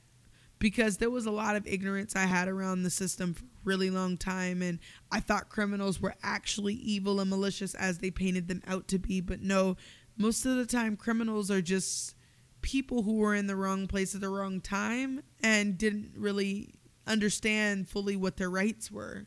because 0.60 0.98
there 0.98 1.10
was 1.10 1.26
a 1.26 1.32
lot 1.32 1.56
of 1.56 1.66
ignorance 1.66 2.16
i 2.16 2.26
had 2.26 2.50
around 2.50 2.84
the 2.84 2.90
system 2.90 3.34
for 3.34 3.46
a 3.46 3.48
really 3.64 3.90
long 3.90 4.18
time 4.18 4.62
and 4.62 4.78
i 5.10 5.20
thought 5.20 5.48
criminals 5.48 6.02
were 6.02 6.14
actually 6.22 6.74
evil 6.74 7.22
and 7.22 7.30
malicious 7.30 7.74
as 7.76 8.00
they 8.00 8.12
painted 8.12 8.50
them 8.50 8.62
out 8.68 8.88
to 8.90 9.00
be. 9.00 9.22
But 9.22 9.42
no 9.42 9.76
most 10.18 10.46
of 10.46 10.58
the 10.58 10.66
time 10.66 10.98
criminals 10.98 11.50
are 11.50 11.62
just 11.62 12.14
people 12.62 13.04
who 13.04 13.18
were 13.18 13.36
in 13.36 13.48
the 13.48 13.56
wrong 13.56 13.88
place 13.88 14.16
at 14.16 14.22
the 14.22 14.30
wrong 14.30 14.62
time 14.62 15.22
and 15.42 15.78
didn't 15.78 16.12
really 16.16 16.74
understand 17.08 17.88
fully 17.88 18.16
what 18.16 18.38
their 18.38 18.50
rights 18.50 18.92
were. 18.92 19.26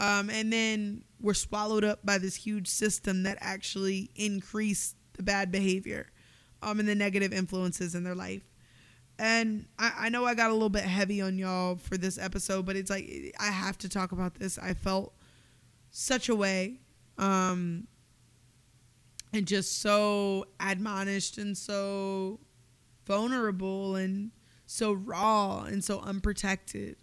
Um, 0.00 0.28
and 0.28 0.52
then 0.52 1.04
were 1.20 1.34
swallowed 1.34 1.84
up 1.84 2.04
by 2.04 2.18
this 2.18 2.34
huge 2.34 2.68
system 2.68 3.22
that 3.22 3.38
actually 3.40 4.10
increased 4.16 4.96
the 5.12 5.22
bad 5.22 5.52
behavior 5.52 6.10
um, 6.62 6.80
and 6.80 6.88
the 6.88 6.94
negative 6.94 7.32
influences 7.32 7.94
in 7.94 8.02
their 8.02 8.16
life. 8.16 8.42
And 9.18 9.66
I, 9.78 9.92
I 9.96 10.08
know 10.08 10.24
I 10.24 10.34
got 10.34 10.50
a 10.50 10.52
little 10.52 10.68
bit 10.68 10.82
heavy 10.82 11.20
on 11.20 11.38
y'all 11.38 11.76
for 11.76 11.96
this 11.96 12.18
episode, 12.18 12.66
but 12.66 12.74
it's 12.74 12.90
like 12.90 13.34
I 13.38 13.46
have 13.46 13.78
to 13.78 13.88
talk 13.88 14.10
about 14.10 14.34
this. 14.34 14.58
I 14.58 14.74
felt 14.74 15.14
such 15.90 16.28
a 16.28 16.34
way. 16.34 16.80
Um, 17.16 17.86
and 19.32 19.46
just 19.46 19.80
so 19.80 20.46
admonished 20.60 21.38
and 21.38 21.56
so 21.56 22.40
vulnerable 23.06 23.96
and 23.96 24.30
so 24.66 24.92
raw 24.92 25.64
and 25.64 25.82
so 25.82 26.00
unprotected. 26.00 26.96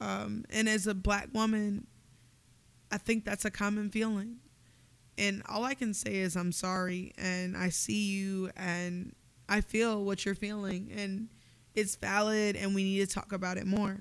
Um, 0.00 0.44
and 0.50 0.68
as 0.68 0.86
a 0.86 0.94
black 0.94 1.28
woman, 1.32 1.86
I 2.90 2.98
think 2.98 3.24
that's 3.24 3.44
a 3.44 3.50
common 3.50 3.90
feeling. 3.90 4.36
And 5.16 5.42
all 5.48 5.64
I 5.64 5.74
can 5.74 5.94
say 5.94 6.16
is 6.16 6.36
I'm 6.36 6.52
sorry 6.52 7.12
and 7.16 7.56
I 7.56 7.68
see 7.68 8.06
you 8.10 8.50
and 8.56 9.14
I 9.48 9.60
feel 9.60 10.04
what 10.04 10.24
you're 10.24 10.34
feeling 10.34 10.90
and 10.96 11.28
it's 11.74 11.96
valid 11.96 12.56
and 12.56 12.74
we 12.74 12.84
need 12.84 13.08
to 13.08 13.14
talk 13.14 13.32
about 13.32 13.56
it 13.56 13.66
more. 13.66 13.98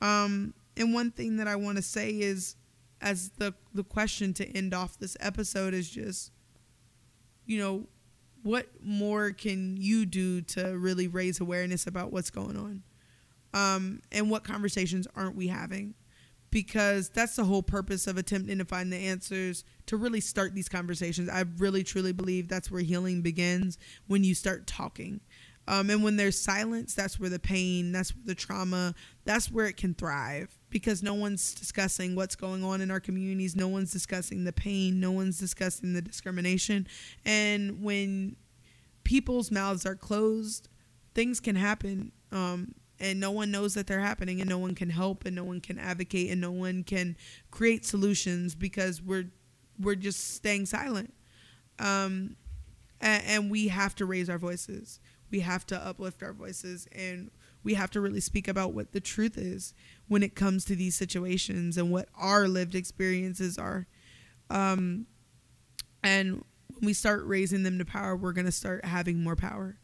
Um, 0.00 0.54
and 0.76 0.94
one 0.94 1.10
thing 1.10 1.38
that 1.38 1.48
I 1.48 1.56
want 1.56 1.76
to 1.76 1.82
say 1.82 2.10
is 2.10 2.56
as 3.00 3.30
the 3.38 3.54
the 3.74 3.84
question 3.84 4.32
to 4.34 4.46
end 4.56 4.74
off 4.74 4.98
this 4.98 5.16
episode 5.20 5.74
is 5.74 5.88
just 5.88 6.32
you 7.46 7.58
know 7.58 7.86
what 8.48 8.66
more 8.82 9.30
can 9.30 9.76
you 9.76 10.06
do 10.06 10.40
to 10.40 10.78
really 10.78 11.06
raise 11.06 11.38
awareness 11.38 11.86
about 11.86 12.10
what's 12.10 12.30
going 12.30 12.56
on? 12.56 12.82
Um, 13.52 14.00
and 14.10 14.30
what 14.30 14.42
conversations 14.42 15.06
aren't 15.14 15.36
we 15.36 15.48
having? 15.48 15.92
Because 16.50 17.10
that's 17.10 17.36
the 17.36 17.44
whole 17.44 17.62
purpose 17.62 18.06
of 18.06 18.16
attempting 18.16 18.56
to 18.56 18.64
find 18.64 18.90
the 18.90 18.96
answers 18.96 19.64
to 19.84 19.98
really 19.98 20.20
start 20.20 20.54
these 20.54 20.66
conversations. 20.66 21.28
I 21.28 21.44
really 21.58 21.84
truly 21.84 22.12
believe 22.12 22.48
that's 22.48 22.70
where 22.70 22.80
healing 22.80 23.20
begins 23.20 23.76
when 24.06 24.24
you 24.24 24.34
start 24.34 24.66
talking. 24.66 25.20
Um, 25.68 25.90
and 25.90 26.02
when 26.02 26.16
there's 26.16 26.40
silence, 26.40 26.94
that's 26.94 27.20
where 27.20 27.28
the 27.28 27.38
pain, 27.38 27.92
that's 27.92 28.14
where 28.14 28.24
the 28.24 28.34
trauma, 28.34 28.94
that's 29.26 29.50
where 29.50 29.66
it 29.66 29.76
can 29.76 29.92
thrive 29.92 30.58
because 30.70 31.02
no 31.02 31.12
one's 31.12 31.52
discussing 31.52 32.16
what's 32.16 32.34
going 32.34 32.64
on 32.64 32.80
in 32.80 32.90
our 32.90 33.00
communities. 33.00 33.54
No 33.54 33.68
one's 33.68 33.92
discussing 33.92 34.44
the 34.44 34.52
pain. 34.52 34.98
No 34.98 35.12
one's 35.12 35.38
discussing 35.38 35.92
the 35.92 36.00
discrimination. 36.00 36.88
And 37.26 37.82
when 37.82 38.36
people's 39.04 39.50
mouths 39.50 39.84
are 39.84 39.94
closed, 39.94 40.70
things 41.14 41.38
can 41.38 41.54
happen. 41.54 42.12
Um, 42.32 42.74
and 42.98 43.20
no 43.20 43.30
one 43.30 43.50
knows 43.50 43.74
that 43.74 43.86
they're 43.86 44.00
happening 44.00 44.40
and 44.40 44.48
no 44.48 44.58
one 44.58 44.74
can 44.74 44.88
help 44.88 45.26
and 45.26 45.36
no 45.36 45.44
one 45.44 45.60
can 45.60 45.78
advocate 45.78 46.30
and 46.30 46.40
no 46.40 46.50
one 46.50 46.82
can 46.82 47.14
create 47.50 47.84
solutions 47.84 48.54
because 48.54 49.02
we're 49.02 49.30
we're 49.78 49.94
just 49.94 50.34
staying 50.34 50.66
silent 50.66 51.14
um, 51.78 52.36
and, 53.00 53.22
and 53.24 53.50
we 53.50 53.68
have 53.68 53.94
to 53.94 54.04
raise 54.04 54.28
our 54.28 54.38
voices 54.38 54.98
we 55.30 55.40
have 55.40 55.66
to 55.66 55.86
uplift 55.86 56.22
our 56.22 56.32
voices 56.32 56.86
and 56.92 57.30
we 57.62 57.74
have 57.74 57.90
to 57.90 58.00
really 58.00 58.20
speak 58.20 58.48
about 58.48 58.72
what 58.72 58.92
the 58.92 59.00
truth 59.00 59.36
is 59.36 59.74
when 60.06 60.22
it 60.22 60.34
comes 60.34 60.64
to 60.66 60.76
these 60.76 60.94
situations 60.94 61.76
and 61.76 61.90
what 61.90 62.08
our 62.16 62.48
lived 62.48 62.74
experiences 62.74 63.58
are. 63.58 63.86
Um, 64.48 65.06
and 66.02 66.44
when 66.68 66.86
we 66.86 66.92
start 66.92 67.24
raising 67.26 67.62
them 67.62 67.78
to 67.78 67.84
power, 67.84 68.16
we're 68.16 68.32
going 68.32 68.46
to 68.46 68.52
start 68.52 68.84
having 68.84 69.22
more 69.22 69.36
power 69.36 69.78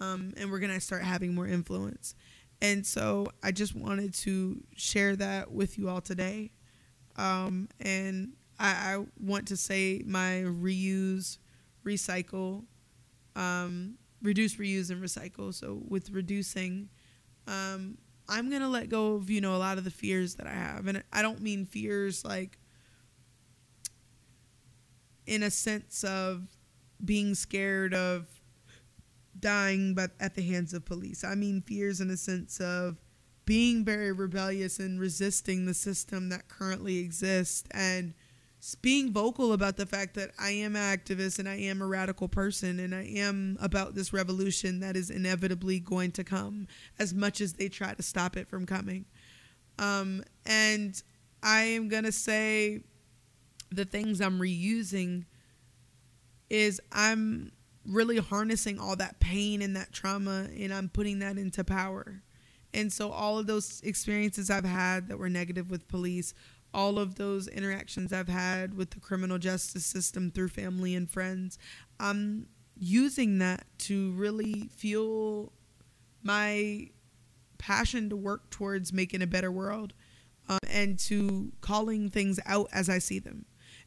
um, 0.00 0.32
and 0.36 0.50
we're 0.50 0.58
going 0.58 0.72
to 0.72 0.80
start 0.80 1.02
having 1.02 1.34
more 1.34 1.46
influence. 1.46 2.14
And 2.62 2.86
so 2.86 3.26
I 3.42 3.52
just 3.52 3.74
wanted 3.74 4.14
to 4.14 4.62
share 4.76 5.16
that 5.16 5.52
with 5.52 5.78
you 5.78 5.88
all 5.88 6.00
today. 6.00 6.52
Um, 7.16 7.68
and 7.80 8.32
I, 8.58 8.70
I, 8.70 9.04
want 9.18 9.48
to 9.48 9.56
say 9.56 10.02
my 10.06 10.42
reuse, 10.44 11.38
recycle, 11.84 12.64
um, 13.34 13.98
reduce, 14.22 14.56
reuse, 14.56 14.90
and 14.90 15.02
recycle. 15.02 15.52
So 15.54 15.82
with 15.88 16.10
reducing, 16.10 16.88
um, 17.46 17.98
I'm 18.28 18.50
gonna 18.50 18.68
let 18.68 18.88
go 18.88 19.14
of 19.14 19.30
you 19.30 19.40
know 19.40 19.54
a 19.54 19.58
lot 19.58 19.78
of 19.78 19.84
the 19.84 19.90
fears 19.90 20.36
that 20.36 20.46
I 20.46 20.54
have, 20.54 20.86
and 20.86 21.02
I 21.12 21.22
don't 21.22 21.40
mean 21.40 21.66
fears 21.66 22.24
like 22.24 22.58
in 25.26 25.42
a 25.42 25.50
sense 25.50 26.04
of 26.04 26.48
being 27.04 27.34
scared 27.34 27.94
of 27.94 28.26
dying 29.38 29.94
but 29.94 30.10
at 30.20 30.34
the 30.34 30.42
hands 30.42 30.74
of 30.74 30.84
police. 30.84 31.24
I 31.24 31.34
mean 31.34 31.62
fears 31.62 32.00
in 32.00 32.10
a 32.10 32.16
sense 32.16 32.60
of 32.60 32.96
being 33.46 33.84
very 33.84 34.12
rebellious 34.12 34.78
and 34.78 35.00
resisting 35.00 35.66
the 35.66 35.74
system 35.74 36.28
that 36.28 36.48
currently 36.48 36.98
exists 36.98 37.68
and 37.72 38.14
being 38.82 39.12
vocal 39.12 39.52
about 39.52 39.76
the 39.76 39.86
fact 39.86 40.14
that 40.14 40.32
I 40.38 40.50
am 40.50 40.76
an 40.76 40.98
activist 40.98 41.38
and 41.38 41.48
I 41.48 41.56
am 41.56 41.80
a 41.80 41.86
radical 41.86 42.28
person 42.28 42.78
and 42.78 42.94
I 42.94 43.04
am 43.04 43.56
about 43.60 43.94
this 43.94 44.12
revolution 44.12 44.80
that 44.80 44.96
is 44.96 45.10
inevitably 45.10 45.80
going 45.80 46.12
to 46.12 46.24
come 46.24 46.66
as 46.98 47.14
much 47.14 47.40
as 47.40 47.54
they 47.54 47.68
try 47.68 47.94
to 47.94 48.02
stop 48.02 48.36
it 48.36 48.48
from 48.48 48.66
coming. 48.66 49.06
Um, 49.78 50.22
and 50.44 51.02
I 51.42 51.62
am 51.62 51.88
going 51.88 52.04
to 52.04 52.12
say 52.12 52.82
the 53.70 53.86
things 53.86 54.20
I'm 54.20 54.38
reusing 54.38 55.24
is 56.50 56.80
I'm 56.92 57.52
really 57.86 58.18
harnessing 58.18 58.78
all 58.78 58.96
that 58.96 59.20
pain 59.20 59.62
and 59.62 59.74
that 59.76 59.92
trauma 59.92 60.48
and 60.58 60.74
I'm 60.74 60.90
putting 60.90 61.20
that 61.20 61.38
into 61.38 61.64
power. 61.64 62.22
And 62.74 62.92
so 62.92 63.10
all 63.10 63.38
of 63.38 63.46
those 63.46 63.80
experiences 63.82 64.50
I've 64.50 64.64
had 64.64 65.08
that 65.08 65.18
were 65.18 65.30
negative 65.30 65.70
with 65.70 65.88
police 65.88 66.34
all 66.72 66.98
of 66.98 67.16
those 67.16 67.48
interactions 67.48 68.12
I've 68.12 68.28
had 68.28 68.74
with 68.74 68.90
the 68.90 69.00
criminal 69.00 69.38
justice 69.38 69.84
system 69.84 70.30
through 70.30 70.48
family 70.48 70.94
and 70.94 71.10
friends, 71.10 71.58
I'm 71.98 72.46
using 72.76 73.38
that 73.38 73.64
to 73.78 74.12
really 74.12 74.70
fuel 74.74 75.52
my 76.22 76.88
passion 77.58 78.08
to 78.10 78.16
work 78.16 78.50
towards 78.50 78.92
making 78.92 79.22
a 79.22 79.26
better 79.26 79.50
world 79.50 79.92
um, 80.48 80.58
and 80.70 80.98
to 80.98 81.52
calling 81.60 82.08
things 82.08 82.40
out 82.46 82.68
as 82.72 82.88
I 82.88 82.98
see 82.98 83.18
them. 83.18 83.44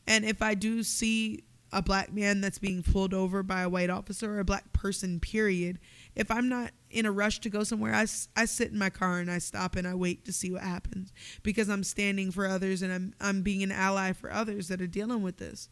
And 0.07 0.25
if 0.25 0.41
I 0.41 0.53
do 0.53 0.83
see 0.83 1.43
a 1.71 1.81
black 1.81 2.13
man 2.13 2.39
that's 2.39 2.59
being 2.59 2.83
pulled 2.83 3.13
over 3.13 3.41
by 3.41 3.61
a 3.61 3.69
white 3.69 3.89
officer 3.89 4.35
or 4.35 4.39
a 4.39 4.45
black 4.45 4.71
person, 4.73 5.19
period, 5.19 5.79
if 6.15 6.29
I'm 6.29 6.47
not 6.47 6.71
in 6.93 7.05
a 7.05 7.11
rush 7.11 7.39
to 7.39 7.49
go 7.49 7.63
somewhere, 7.63 7.93
I, 7.93 8.05
I 8.35 8.45
sit 8.45 8.71
in 8.71 8.77
my 8.77 8.89
car 8.89 9.19
and 9.19 9.29
I 9.29 9.39
stop 9.39 9.75
and 9.75 9.87
I 9.87 9.95
wait 9.95 10.25
to 10.25 10.33
see 10.33 10.51
what 10.51 10.61
happens 10.61 11.11
because 11.41 11.69
I'm 11.69 11.83
standing 11.83 12.31
for 12.31 12.45
others 12.45 12.81
and 12.81 12.93
I'm, 12.93 13.13
I'm 13.19 13.41
being 13.41 13.63
an 13.63 13.71
ally 13.71 14.13
for 14.13 14.31
others 14.31 14.67
that 14.67 14.81
are 14.81 14.87
dealing 14.87 15.23
with 15.23 15.37
this. 15.37 15.69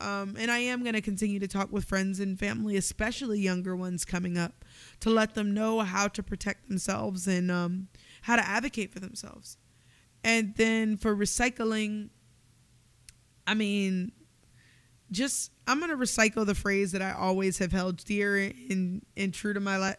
Um, 0.00 0.36
and 0.38 0.50
I 0.50 0.58
am 0.58 0.82
going 0.82 0.94
to 0.94 1.02
continue 1.02 1.38
to 1.40 1.48
talk 1.48 1.70
with 1.70 1.84
friends 1.84 2.20
and 2.20 2.38
family, 2.38 2.76
especially 2.76 3.38
younger 3.40 3.76
ones 3.76 4.04
coming 4.04 4.38
up, 4.38 4.64
to 5.00 5.10
let 5.10 5.34
them 5.34 5.52
know 5.52 5.80
how 5.80 6.08
to 6.08 6.22
protect 6.22 6.68
themselves 6.68 7.26
and 7.26 7.50
um, 7.50 7.88
how 8.22 8.36
to 8.36 8.46
advocate 8.46 8.92
for 8.92 9.00
themselves. 9.00 9.58
And 10.24 10.54
then 10.56 10.96
for 10.96 11.14
recycling, 11.14 12.08
I 13.46 13.54
mean, 13.54 14.12
just 15.10 15.50
I'm 15.66 15.80
gonna 15.80 15.96
recycle 15.96 16.46
the 16.46 16.54
phrase 16.54 16.92
that 16.92 17.02
I 17.02 17.12
always 17.12 17.58
have 17.58 17.72
held 17.72 18.04
dear 18.04 18.36
and 18.38 19.04
and 19.16 19.34
true 19.34 19.52
to 19.52 19.60
my 19.60 19.76
life 19.76 19.96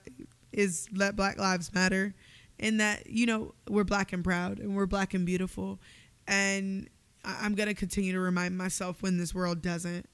is 0.51 0.87
let 0.93 1.15
Black 1.15 1.37
Lives 1.37 1.73
Matter, 1.73 2.13
and 2.59 2.79
that 2.79 3.07
you 3.07 3.25
know 3.25 3.53
we're 3.69 3.83
black 3.83 4.13
and 4.13 4.23
proud 4.23 4.59
and 4.59 4.75
we're 4.75 4.85
black 4.85 5.13
and 5.13 5.25
beautiful, 5.25 5.79
and 6.27 6.89
I'm 7.23 7.55
gonna 7.55 7.73
continue 7.73 8.13
to 8.13 8.19
remind 8.19 8.57
myself 8.57 9.01
when 9.01 9.17
this 9.17 9.33
world 9.33 9.61
doesn't. 9.61 10.07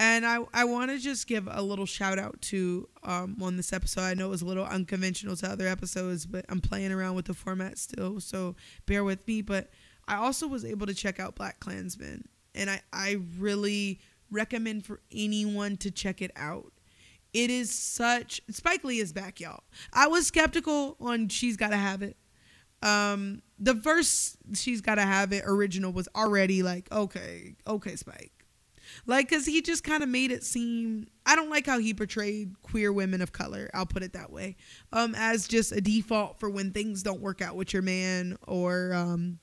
And 0.00 0.24
I, 0.24 0.38
I 0.54 0.64
want 0.64 0.92
to 0.92 0.98
just 0.98 1.26
give 1.26 1.48
a 1.50 1.60
little 1.60 1.84
shout 1.84 2.20
out 2.20 2.40
to 2.42 2.88
um, 3.02 3.36
on 3.42 3.56
this 3.56 3.72
episode. 3.72 4.02
I 4.02 4.14
know 4.14 4.26
it 4.26 4.30
was 4.30 4.42
a 4.42 4.46
little 4.46 4.64
unconventional 4.64 5.34
to 5.34 5.50
other 5.50 5.66
episodes, 5.66 6.24
but 6.24 6.44
I'm 6.48 6.60
playing 6.60 6.92
around 6.92 7.16
with 7.16 7.24
the 7.24 7.34
format 7.34 7.78
still, 7.78 8.20
so 8.20 8.54
bear 8.86 9.02
with 9.02 9.26
me. 9.26 9.42
But 9.42 9.70
I 10.06 10.14
also 10.14 10.46
was 10.46 10.64
able 10.64 10.86
to 10.86 10.94
check 10.94 11.18
out 11.18 11.34
Black 11.34 11.58
Klansman, 11.58 12.28
and 12.54 12.70
I, 12.70 12.80
I 12.92 13.18
really 13.38 13.98
recommend 14.30 14.86
for 14.86 15.00
anyone 15.10 15.76
to 15.78 15.90
check 15.90 16.22
it 16.22 16.30
out. 16.36 16.72
It 17.32 17.50
is 17.50 17.70
such 17.70 18.40
Spike 18.50 18.84
Lee 18.84 19.00
is 19.00 19.12
back, 19.12 19.40
y'all. 19.40 19.62
I 19.92 20.08
was 20.08 20.26
skeptical 20.26 20.96
on 21.00 21.28
She's 21.28 21.56
Gotta 21.56 21.76
Have 21.76 22.02
It. 22.02 22.16
Um, 22.82 23.42
the 23.58 23.74
first 23.74 24.38
She's 24.54 24.80
Gotta 24.80 25.02
Have 25.02 25.32
It 25.32 25.44
original 25.46 25.92
was 25.92 26.08
already 26.16 26.62
like, 26.62 26.90
okay, 26.90 27.56
okay, 27.66 27.96
Spike. 27.96 28.32
Like, 29.06 29.28
cause 29.28 29.44
he 29.44 29.60
just 29.60 29.84
kind 29.84 30.02
of 30.02 30.08
made 30.08 30.30
it 30.30 30.42
seem. 30.42 31.08
I 31.26 31.36
don't 31.36 31.50
like 31.50 31.66
how 31.66 31.78
he 31.78 31.92
portrayed 31.92 32.54
queer 32.62 32.90
women 32.90 33.20
of 33.20 33.32
color. 33.32 33.70
I'll 33.74 33.84
put 33.84 34.02
it 34.02 34.14
that 34.14 34.32
way, 34.32 34.56
um, 34.92 35.14
as 35.14 35.46
just 35.46 35.72
a 35.72 35.80
default 35.82 36.40
for 36.40 36.48
when 36.48 36.72
things 36.72 37.02
don't 37.02 37.20
work 37.20 37.42
out 37.42 37.56
with 37.56 37.74
your 37.74 37.82
man, 37.82 38.38
or 38.46 38.94
um, 38.94 39.38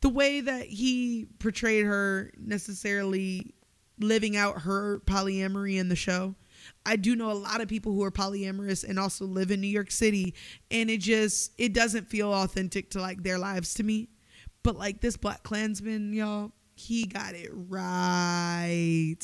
the 0.00 0.08
way 0.08 0.40
that 0.40 0.66
he 0.66 1.26
portrayed 1.40 1.86
her 1.86 2.30
necessarily 2.38 3.52
living 3.98 4.36
out 4.36 4.62
her 4.62 5.00
polyamory 5.06 5.78
in 5.78 5.88
the 5.88 5.96
show. 5.96 6.36
I 6.84 6.96
do 6.96 7.16
know 7.16 7.30
a 7.30 7.34
lot 7.34 7.60
of 7.60 7.68
people 7.68 7.92
who 7.92 8.02
are 8.02 8.10
polyamorous 8.10 8.88
and 8.88 8.98
also 8.98 9.24
live 9.24 9.50
in 9.50 9.60
New 9.60 9.68
York 9.68 9.90
City 9.90 10.34
and 10.70 10.90
it 10.90 11.00
just 11.00 11.52
it 11.58 11.72
doesn't 11.72 12.08
feel 12.08 12.32
authentic 12.32 12.90
to 12.90 13.00
like 13.00 13.22
their 13.22 13.38
lives 13.38 13.74
to 13.74 13.82
me. 13.82 14.08
But 14.62 14.76
like 14.76 15.00
this 15.00 15.16
Black 15.16 15.42
Klansman, 15.42 16.12
y'all, 16.12 16.52
he 16.74 17.06
got 17.06 17.34
it 17.34 17.50
right. 17.52 19.18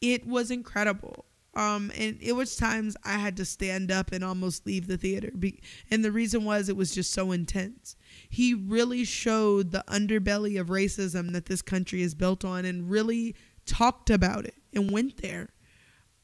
It 0.00 0.26
was 0.26 0.50
incredible. 0.50 1.26
Um, 1.56 1.92
and 1.96 2.18
it 2.20 2.32
was 2.32 2.56
times 2.56 2.96
I 3.04 3.12
had 3.12 3.36
to 3.36 3.44
stand 3.44 3.92
up 3.92 4.10
and 4.10 4.24
almost 4.24 4.66
leave 4.66 4.86
the 4.86 4.96
theater. 4.96 5.30
Be- 5.38 5.60
and 5.90 6.04
the 6.04 6.10
reason 6.10 6.44
was 6.44 6.68
it 6.68 6.76
was 6.76 6.94
just 6.94 7.12
so 7.12 7.30
intense. 7.30 7.94
He 8.28 8.54
really 8.54 9.04
showed 9.04 9.70
the 9.70 9.84
underbelly 9.86 10.60
of 10.60 10.68
racism 10.68 11.32
that 11.32 11.46
this 11.46 11.62
country 11.62 12.02
is 12.02 12.14
built 12.14 12.44
on 12.44 12.64
and 12.64 12.90
really 12.90 13.36
talked 13.66 14.10
about 14.10 14.44
it 14.46 14.56
and 14.72 14.90
went 14.90 15.22
there. 15.22 15.50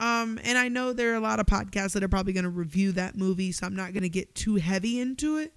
Um, 0.00 0.40
and 0.44 0.56
I 0.56 0.68
know 0.68 0.94
there 0.94 1.12
are 1.12 1.16
a 1.16 1.20
lot 1.20 1.40
of 1.40 1.46
podcasts 1.46 1.92
that 1.92 2.02
are 2.02 2.08
probably 2.08 2.32
going 2.32 2.44
to 2.44 2.50
review 2.50 2.90
that 2.92 3.16
movie, 3.16 3.52
so 3.52 3.66
I'm 3.66 3.76
not 3.76 3.92
going 3.92 4.02
to 4.02 4.08
get 4.08 4.34
too 4.34 4.56
heavy 4.56 4.98
into 4.98 5.36
it. 5.36 5.52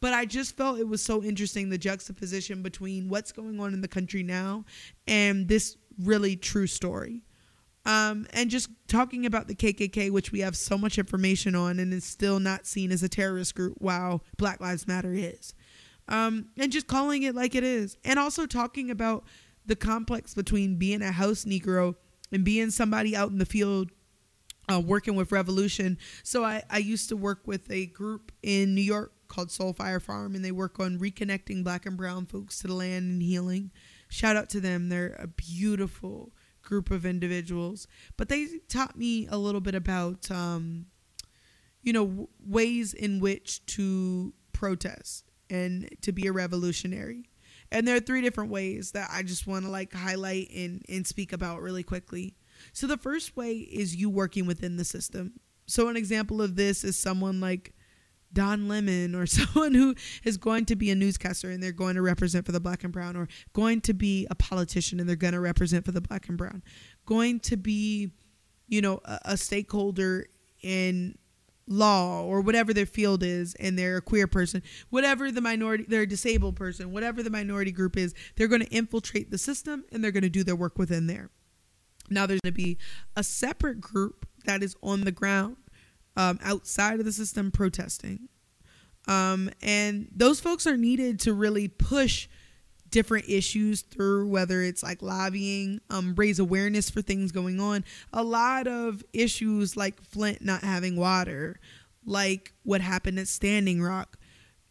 But 0.00 0.14
I 0.14 0.24
just 0.24 0.56
felt 0.56 0.80
it 0.80 0.88
was 0.88 1.02
so 1.02 1.22
interesting 1.22 1.68
the 1.68 1.78
juxtaposition 1.78 2.62
between 2.62 3.08
what's 3.08 3.30
going 3.30 3.60
on 3.60 3.74
in 3.74 3.82
the 3.82 3.88
country 3.88 4.22
now 4.24 4.64
and 5.06 5.46
this 5.46 5.76
really 6.02 6.34
true 6.34 6.66
story. 6.66 7.22
Um, 7.84 8.26
and 8.32 8.48
just 8.48 8.70
talking 8.88 9.26
about 9.26 9.46
the 9.46 9.54
KKK, 9.54 10.10
which 10.10 10.32
we 10.32 10.40
have 10.40 10.56
so 10.56 10.78
much 10.78 10.98
information 10.98 11.54
on 11.54 11.78
and 11.78 11.92
is 11.92 12.04
still 12.04 12.40
not 12.40 12.66
seen 12.66 12.90
as 12.92 13.02
a 13.02 13.08
terrorist 13.08 13.54
group, 13.54 13.74
while 13.78 14.24
Black 14.38 14.60
Lives 14.60 14.88
Matter 14.88 15.12
is. 15.12 15.54
Um, 16.08 16.46
and 16.56 16.72
just 16.72 16.86
calling 16.86 17.24
it 17.24 17.34
like 17.34 17.54
it 17.54 17.64
is. 17.64 17.96
And 18.04 18.18
also 18.18 18.46
talking 18.46 18.90
about 18.90 19.24
the 19.66 19.76
complex 19.76 20.34
between 20.34 20.76
being 20.76 21.02
a 21.02 21.12
house 21.12 21.44
Negro 21.44 21.94
and 22.32 22.44
being 22.44 22.70
somebody 22.70 23.14
out 23.14 23.30
in 23.30 23.38
the 23.38 23.46
field 23.46 23.90
uh, 24.72 24.80
working 24.80 25.16
with 25.16 25.32
Revolution. 25.32 25.98
So 26.22 26.44
I, 26.44 26.62
I 26.70 26.78
used 26.78 27.08
to 27.08 27.16
work 27.16 27.46
with 27.46 27.70
a 27.70 27.86
group 27.86 28.32
in 28.42 28.74
New 28.74 28.82
York 28.82 29.12
called 29.28 29.50
Soul 29.50 29.72
Fire 29.72 30.00
Farm, 30.00 30.34
and 30.34 30.44
they 30.44 30.52
work 30.52 30.78
on 30.78 30.98
reconnecting 30.98 31.64
black 31.64 31.86
and 31.86 31.96
brown 31.96 32.26
folks 32.26 32.58
to 32.60 32.66
the 32.66 32.74
land 32.74 33.04
and 33.04 33.22
healing. 33.22 33.70
Shout 34.08 34.36
out 34.36 34.48
to 34.50 34.60
them. 34.60 34.88
They're 34.88 35.16
a 35.18 35.26
beautiful 35.26 36.32
group 36.62 36.90
of 36.90 37.04
individuals. 37.04 37.86
But 38.16 38.28
they 38.28 38.46
taught 38.68 38.96
me 38.96 39.26
a 39.26 39.38
little 39.38 39.60
bit 39.60 39.74
about, 39.74 40.30
um, 40.30 40.86
you 41.82 41.92
know, 41.92 42.06
w- 42.06 42.28
ways 42.46 42.94
in 42.94 43.20
which 43.20 43.64
to 43.66 44.32
protest 44.52 45.30
and 45.50 45.88
to 46.02 46.12
be 46.12 46.26
a 46.26 46.32
revolutionary 46.32 47.24
and 47.72 47.88
there 47.88 47.96
are 47.96 48.00
three 48.00 48.20
different 48.20 48.50
ways 48.50 48.92
that 48.92 49.08
I 49.10 49.22
just 49.22 49.46
want 49.46 49.64
to 49.64 49.70
like 49.70 49.92
highlight 49.92 50.50
and, 50.50 50.84
and 50.88 51.06
speak 51.06 51.32
about 51.32 51.62
really 51.62 51.82
quickly. 51.82 52.34
So 52.72 52.86
the 52.86 52.98
first 52.98 53.36
way 53.36 53.54
is 53.54 53.96
you 53.96 54.10
working 54.10 54.46
within 54.46 54.76
the 54.76 54.84
system. 54.84 55.40
So 55.66 55.88
an 55.88 55.96
example 55.96 56.42
of 56.42 56.54
this 56.54 56.84
is 56.84 56.96
someone 56.96 57.40
like 57.40 57.74
Don 58.32 58.68
Lemon 58.68 59.14
or 59.14 59.26
someone 59.26 59.74
who 59.74 59.94
is 60.22 60.36
going 60.36 60.66
to 60.66 60.76
be 60.76 60.90
a 60.90 60.94
newscaster 60.94 61.50
and 61.50 61.62
they're 61.62 61.72
going 61.72 61.96
to 61.96 62.02
represent 62.02 62.46
for 62.46 62.52
the 62.52 62.60
black 62.60 62.84
and 62.84 62.92
brown 62.92 63.16
or 63.16 63.26
going 63.52 63.80
to 63.82 63.94
be 63.94 64.26
a 64.30 64.34
politician 64.34 65.00
and 65.00 65.08
they're 65.08 65.16
going 65.16 65.34
to 65.34 65.40
represent 65.40 65.84
for 65.84 65.92
the 65.92 66.00
black 66.00 66.28
and 66.28 66.38
brown. 66.38 66.62
Going 67.06 67.40
to 67.40 67.56
be, 67.56 68.10
you 68.68 68.80
know, 68.80 69.00
a, 69.04 69.18
a 69.24 69.36
stakeholder 69.36 70.26
in 70.62 71.16
law 71.68 72.22
or 72.22 72.40
whatever 72.40 72.74
their 72.74 72.86
field 72.86 73.22
is 73.22 73.54
and 73.54 73.78
they're 73.78 73.98
a 73.98 74.02
queer 74.02 74.26
person 74.26 74.60
whatever 74.90 75.30
the 75.30 75.40
minority 75.40 75.84
they're 75.86 76.02
a 76.02 76.06
disabled 76.06 76.56
person 76.56 76.90
whatever 76.90 77.22
the 77.22 77.30
minority 77.30 77.70
group 77.70 77.96
is 77.96 78.14
they're 78.36 78.48
going 78.48 78.60
to 78.60 78.68
infiltrate 78.68 79.30
the 79.30 79.38
system 79.38 79.84
and 79.92 80.02
they're 80.02 80.10
going 80.10 80.22
to 80.22 80.28
do 80.28 80.44
their 80.44 80.56
work 80.56 80.78
within 80.78 81.06
there. 81.06 81.30
Now 82.10 82.26
there's 82.26 82.40
going 82.40 82.54
to 82.54 82.62
be 82.62 82.78
a 83.16 83.22
separate 83.22 83.80
group 83.80 84.26
that 84.44 84.62
is 84.62 84.76
on 84.82 85.02
the 85.02 85.12
ground 85.12 85.56
um, 86.16 86.38
outside 86.42 86.98
of 86.98 87.06
the 87.06 87.12
system 87.12 87.50
protesting. 87.50 88.28
Um, 89.08 89.50
and 89.62 90.08
those 90.14 90.40
folks 90.40 90.66
are 90.66 90.76
needed 90.76 91.18
to 91.20 91.32
really 91.32 91.68
push 91.68 92.28
different 92.92 93.28
issues 93.28 93.82
through 93.82 94.28
whether 94.28 94.62
it's 94.62 94.82
like 94.82 95.02
lobbying 95.02 95.80
um, 95.90 96.14
raise 96.14 96.38
awareness 96.38 96.88
for 96.88 97.02
things 97.02 97.32
going 97.32 97.58
on. 97.58 97.84
A 98.12 98.22
lot 98.22 98.68
of 98.68 99.02
issues 99.12 99.76
like 99.76 100.00
flint 100.00 100.42
not 100.42 100.62
having 100.62 100.94
water 100.94 101.58
like 102.04 102.52
what 102.62 102.80
happened 102.80 103.18
at 103.18 103.28
standing 103.28 103.82
rock. 103.82 104.18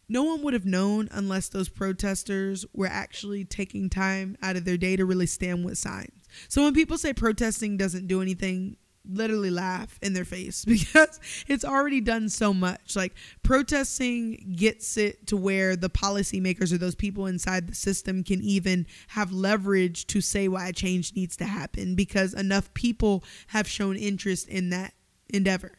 No 0.08 0.24
one 0.24 0.42
would 0.42 0.54
have 0.54 0.66
known 0.66 1.08
unless 1.12 1.48
those 1.48 1.68
protesters 1.68 2.66
were 2.74 2.86
actually 2.86 3.44
taking 3.44 3.88
time 3.88 4.36
out 4.42 4.56
of 4.56 4.64
their 4.64 4.76
day 4.76 4.96
to 4.96 5.04
really 5.04 5.26
stand 5.26 5.64
with 5.64 5.78
signs. 5.78 6.22
So 6.48 6.62
when 6.64 6.74
people 6.74 6.98
say 6.98 7.12
protesting 7.12 7.76
doesn't 7.76 8.08
do 8.08 8.20
anything 8.20 8.76
literally 9.10 9.50
laugh 9.50 9.98
in 10.02 10.12
their 10.12 10.24
face 10.24 10.64
because 10.66 11.20
it's 11.48 11.64
already 11.64 12.00
done 12.00 12.28
so 12.28 12.54
much. 12.54 12.96
Like 12.96 13.14
protesting 13.42 14.54
gets 14.56 14.96
it 14.96 15.26
to 15.28 15.36
where 15.36 15.76
the 15.76 15.90
policymakers 15.90 16.72
or 16.72 16.78
those 16.78 16.94
people 16.94 17.26
inside 17.26 17.68
the 17.68 17.74
system 17.74 18.22
can 18.22 18.42
even 18.42 18.86
have 19.08 19.32
leverage 19.32 20.06
to 20.08 20.20
say 20.20 20.48
why 20.48 20.72
change 20.72 21.14
needs 21.14 21.36
to 21.38 21.44
happen 21.44 21.94
because 21.94 22.34
enough 22.34 22.72
people 22.74 23.24
have 23.48 23.68
shown 23.68 23.96
interest 23.96 24.48
in 24.48 24.70
that 24.70 24.94
endeavor. 25.32 25.78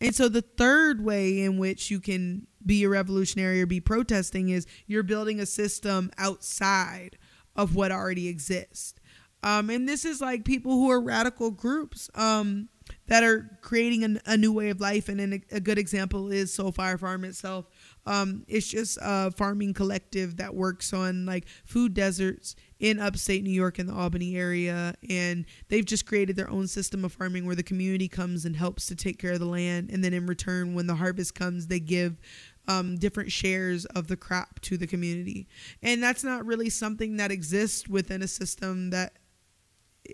And 0.00 0.14
so 0.14 0.28
the 0.28 0.42
third 0.42 1.02
way 1.02 1.40
in 1.40 1.58
which 1.58 1.90
you 1.90 2.00
can 2.00 2.46
be 2.64 2.84
a 2.84 2.88
revolutionary 2.88 3.62
or 3.62 3.66
be 3.66 3.80
protesting 3.80 4.48
is 4.48 4.66
you're 4.86 5.02
building 5.02 5.40
a 5.40 5.46
system 5.46 6.10
outside 6.18 7.16
of 7.56 7.74
what 7.74 7.92
already 7.92 8.28
exists. 8.28 8.94
Um, 9.44 9.68
and 9.68 9.86
this 9.86 10.06
is 10.06 10.22
like 10.22 10.46
people 10.46 10.72
who 10.72 10.90
are 10.90 11.00
radical 11.00 11.50
groups 11.50 12.10
um, 12.14 12.70
that 13.08 13.22
are 13.22 13.58
creating 13.60 14.02
an, 14.02 14.18
a 14.24 14.38
new 14.38 14.52
way 14.52 14.70
of 14.70 14.80
life. 14.80 15.10
And 15.10 15.20
an, 15.20 15.44
a 15.52 15.60
good 15.60 15.78
example 15.78 16.32
is 16.32 16.52
Soul 16.52 16.72
Fire 16.72 16.96
Farm 16.96 17.24
itself. 17.24 17.66
Um, 18.06 18.44
it's 18.48 18.66
just 18.66 18.98
a 19.02 19.30
farming 19.32 19.74
collective 19.74 20.38
that 20.38 20.54
works 20.54 20.94
on 20.94 21.26
like 21.26 21.46
food 21.66 21.92
deserts 21.92 22.56
in 22.80 22.98
upstate 22.98 23.42
New 23.42 23.50
York 23.50 23.78
in 23.78 23.86
the 23.86 23.92
Albany 23.92 24.34
area. 24.34 24.94
And 25.10 25.44
they've 25.68 25.84
just 25.84 26.06
created 26.06 26.36
their 26.36 26.50
own 26.50 26.66
system 26.66 27.04
of 27.04 27.12
farming 27.12 27.44
where 27.44 27.54
the 27.54 27.62
community 27.62 28.08
comes 28.08 28.46
and 28.46 28.56
helps 28.56 28.86
to 28.86 28.96
take 28.96 29.18
care 29.18 29.32
of 29.32 29.40
the 29.40 29.46
land. 29.46 29.90
And 29.90 30.02
then 30.02 30.14
in 30.14 30.24
return, 30.26 30.74
when 30.74 30.86
the 30.86 30.94
harvest 30.94 31.34
comes, 31.34 31.66
they 31.66 31.80
give 31.80 32.16
um, 32.66 32.96
different 32.96 33.30
shares 33.30 33.84
of 33.86 34.08
the 34.08 34.16
crop 34.16 34.60
to 34.60 34.78
the 34.78 34.86
community. 34.86 35.48
And 35.82 36.02
that's 36.02 36.24
not 36.24 36.46
really 36.46 36.70
something 36.70 37.18
that 37.18 37.30
exists 37.30 37.86
within 37.88 38.22
a 38.22 38.28
system 38.28 38.88
that, 38.88 39.12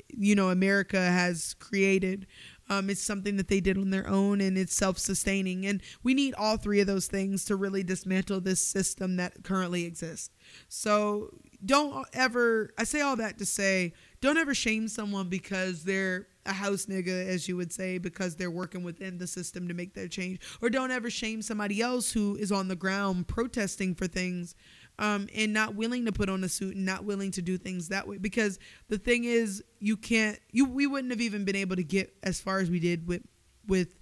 you 0.09 0.35
know, 0.35 0.51
America 0.51 1.01
has 1.01 1.55
created. 1.55 2.27
Um, 2.69 2.89
it's 2.89 3.03
something 3.03 3.37
that 3.37 3.49
they 3.49 3.61
did 3.61 3.77
on 3.77 3.91
their 3.91 4.09
own 4.09 4.41
and 4.41 4.57
it's 4.57 4.75
self 4.75 4.99
sustaining. 4.99 5.67
And 5.67 5.83
we 6.03 6.15
need 6.15 6.35
all 6.35 6.57
three 6.57 6.81
of 6.81 6.87
those 6.87 7.09
things 7.09 7.45
to 7.47 7.57
really 7.57 7.83
dismantle 7.83 8.41
this 8.41 8.61
system 8.61 9.17
that 9.17 9.43
currently 9.43 9.85
exists. 9.85 10.31
So 10.69 11.35
don't 11.65 12.07
ever, 12.13 12.73
I 12.79 12.85
say 12.85 13.01
all 13.01 13.17
that 13.17 13.39
to 13.39 13.47
say, 13.47 13.93
don't 14.21 14.39
ever 14.39 14.55
shame 14.55 14.87
someone 14.87 15.29
because 15.29 15.83
they're 15.83 16.29
a 16.47 16.53
house 16.53 16.87
nigga, 16.87 17.27
as 17.27 17.49
you 17.49 17.57
would 17.57 17.73
say, 17.73 17.99
because 17.99 18.37
they're 18.37 18.51
working 18.51 18.83
within 18.83 19.19
the 19.19 19.27
system 19.27 19.69
to 19.69 19.75
make 19.75 19.95
that 19.95 20.11
change. 20.11 20.41
Or 20.63 20.71
don't 20.71 20.91
ever 20.91 21.11
shame 21.11 21.43
somebody 21.43 21.81
else 21.81 22.13
who 22.13 22.37
is 22.37 22.53
on 22.53 22.69
the 22.69 22.77
ground 22.77 23.29
protesting 23.29 23.95
for 23.95 24.07
things 24.07 24.55
um, 25.01 25.29
and 25.35 25.53
not 25.53 25.75
willing 25.75 26.05
to 26.05 26.13
put 26.13 26.29
on 26.29 26.45
a 26.45 26.49
suit 26.49 26.77
and 26.77 26.85
not 26.85 27.05
willing 27.05 27.33
to 27.33 27.43
do 27.43 27.59
things 27.59 27.89
that 27.89 28.07
way. 28.07 28.19
Because 28.19 28.59
the 28.89 28.99
thing 28.99 29.25
is, 29.25 29.65
you 29.81 29.97
can't, 29.97 30.39
you 30.53 30.67
we 30.67 30.87
wouldn't 30.87 31.11
have 31.11 31.23
even 31.23 31.45
been 31.45 31.57
able 31.57 31.75
to 31.75 31.83
get 31.83 32.15
as 32.23 32.41
far 32.41 32.61
as 32.61 32.71
we 32.71 32.79
did 32.79 33.09
with 33.09 33.23
with 33.67 33.99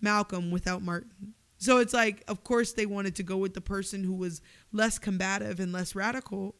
Malcolm 0.00 0.50
without 0.50 0.82
Martin. 0.82 1.34
So 1.58 1.78
it's 1.78 1.92
like, 1.92 2.24
of 2.28 2.44
course, 2.44 2.72
they 2.72 2.86
wanted 2.86 3.16
to 3.16 3.22
go 3.22 3.36
with 3.36 3.52
the 3.52 3.60
person 3.60 4.04
who 4.04 4.14
was 4.14 4.40
less 4.72 4.98
combative 4.98 5.60
and 5.60 5.72
less 5.72 5.94
radical 5.94 6.54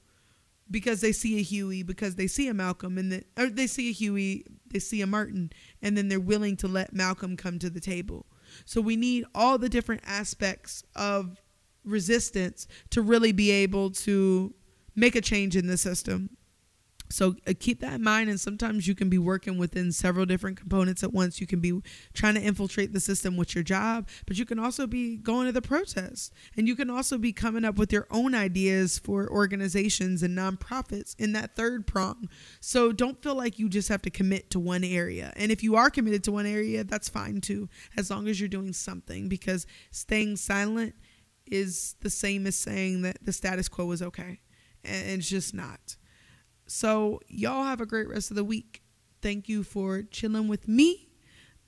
because 0.70 1.00
they 1.00 1.12
see 1.12 1.38
a 1.38 1.42
Huey, 1.42 1.82
because 1.82 2.16
they 2.16 2.26
see 2.26 2.48
a 2.48 2.54
Malcolm, 2.54 2.98
and 2.98 3.10
then 3.10 3.24
or 3.38 3.46
they 3.48 3.66
see 3.66 3.88
a 3.88 3.92
Huey, 3.92 4.44
they 4.70 4.80
see 4.80 5.00
a 5.00 5.06
Martin, 5.06 5.50
and 5.80 5.96
then 5.96 6.08
they're 6.08 6.20
willing 6.20 6.56
to 6.58 6.68
let 6.68 6.92
Malcolm 6.92 7.36
come 7.38 7.58
to 7.58 7.70
the 7.70 7.80
table. 7.80 8.26
So 8.66 8.82
we 8.82 8.96
need 8.96 9.24
all 9.34 9.56
the 9.56 9.68
different 9.70 10.02
aspects 10.04 10.82
of 10.94 11.40
resistance 11.88 12.66
to 12.90 13.02
really 13.02 13.32
be 13.32 13.50
able 13.50 13.90
to 13.90 14.54
make 14.94 15.14
a 15.14 15.20
change 15.20 15.56
in 15.56 15.66
the 15.66 15.76
system. 15.76 16.30
So 17.10 17.36
uh, 17.46 17.54
keep 17.58 17.80
that 17.80 17.94
in 17.94 18.02
mind. 18.02 18.28
And 18.28 18.40
sometimes 18.40 18.86
you 18.86 18.94
can 18.94 19.08
be 19.08 19.18
working 19.18 19.58
within 19.58 19.92
several 19.92 20.26
different 20.26 20.58
components 20.58 21.02
at 21.02 21.12
once. 21.12 21.40
You 21.40 21.46
can 21.46 21.60
be 21.60 21.80
trying 22.12 22.34
to 22.34 22.40
infiltrate 22.40 22.92
the 22.92 23.00
system 23.00 23.36
with 23.36 23.54
your 23.54 23.64
job, 23.64 24.08
but 24.26 24.36
you 24.38 24.44
can 24.44 24.58
also 24.58 24.86
be 24.86 25.16
going 25.16 25.46
to 25.46 25.52
the 25.52 25.62
protests. 25.62 26.30
And 26.56 26.68
you 26.68 26.76
can 26.76 26.90
also 26.90 27.18
be 27.18 27.32
coming 27.32 27.64
up 27.64 27.76
with 27.76 27.92
your 27.92 28.06
own 28.10 28.34
ideas 28.34 28.98
for 28.98 29.28
organizations 29.30 30.22
and 30.22 30.36
nonprofits 30.36 31.14
in 31.18 31.32
that 31.32 31.56
third 31.56 31.86
prong. 31.86 32.28
So 32.60 32.92
don't 32.92 33.22
feel 33.22 33.34
like 33.34 33.58
you 33.58 33.68
just 33.68 33.88
have 33.88 34.02
to 34.02 34.10
commit 34.10 34.50
to 34.50 34.60
one 34.60 34.84
area. 34.84 35.32
And 35.36 35.50
if 35.50 35.62
you 35.62 35.76
are 35.76 35.90
committed 35.90 36.24
to 36.24 36.32
one 36.32 36.46
area, 36.46 36.84
that's 36.84 37.08
fine 37.08 37.40
too, 37.40 37.68
as 37.96 38.10
long 38.10 38.28
as 38.28 38.40
you're 38.40 38.48
doing 38.48 38.72
something, 38.72 39.28
because 39.28 39.66
staying 39.90 40.36
silent 40.36 40.94
is 41.50 41.96
the 42.00 42.10
same 42.10 42.46
as 42.46 42.56
saying 42.56 43.02
that 43.02 43.18
the 43.22 43.32
status 43.32 43.68
quo 43.68 43.90
is 43.92 44.02
okay. 44.02 44.40
And 44.84 45.10
it's 45.10 45.28
just 45.28 45.54
not. 45.54 45.96
So, 46.66 47.20
y'all 47.28 47.64
have 47.64 47.80
a 47.80 47.86
great 47.86 48.08
rest 48.08 48.30
of 48.30 48.36
the 48.36 48.44
week. 48.44 48.82
Thank 49.22 49.48
you 49.48 49.64
for 49.64 50.02
chilling 50.02 50.48
with 50.48 50.68
me. 50.68 51.08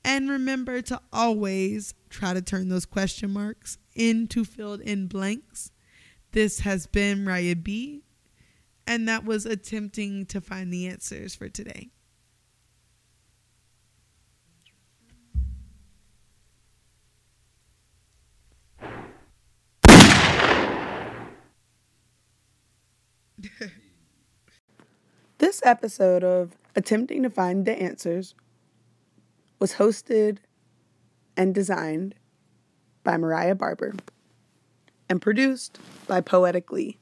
And 0.05 0.31
remember 0.31 0.81
to 0.83 1.01
always 1.13 1.95
try 2.09 2.33
to 2.33 2.43
turn 2.43 2.69
those 2.69 2.87
question 2.87 3.33
marks 3.33 3.79
into 3.95 4.45
filled 4.45 4.81
in 4.81 5.07
blanks. 5.07 5.71
This 6.33 6.61
has 6.61 6.87
been 6.87 7.25
Raya 7.25 7.61
B, 7.61 8.05
and 8.87 9.09
that 9.09 9.25
was 9.25 9.47
attempting 9.47 10.27
to 10.27 10.41
find 10.41 10.73
the 10.73 10.87
answers 10.87 11.35
for 11.35 11.49
today. 11.49 11.91
This 25.41 25.63
episode 25.65 26.23
of 26.23 26.55
Attempting 26.77 27.23
to 27.23 27.31
Find 27.31 27.65
the 27.65 27.73
Answers 27.73 28.35
was 29.59 29.77
hosted 29.77 30.37
and 31.35 31.55
designed 31.55 32.15
by 33.05 33.17
Mariah 33.17 33.55
Barber 33.55 33.95
and 35.09 35.23
produced 35.23 35.81
by 36.07 36.21
Poetic 36.21 36.71
Lee 36.71 36.99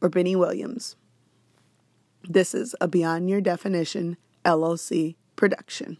or 0.00 0.08
Benny 0.08 0.34
Williams. 0.34 0.96
This 2.26 2.54
is 2.54 2.74
a 2.80 2.88
Beyond 2.88 3.28
Your 3.28 3.42
Definition 3.42 4.16
LLC 4.46 5.16
production. 5.36 5.98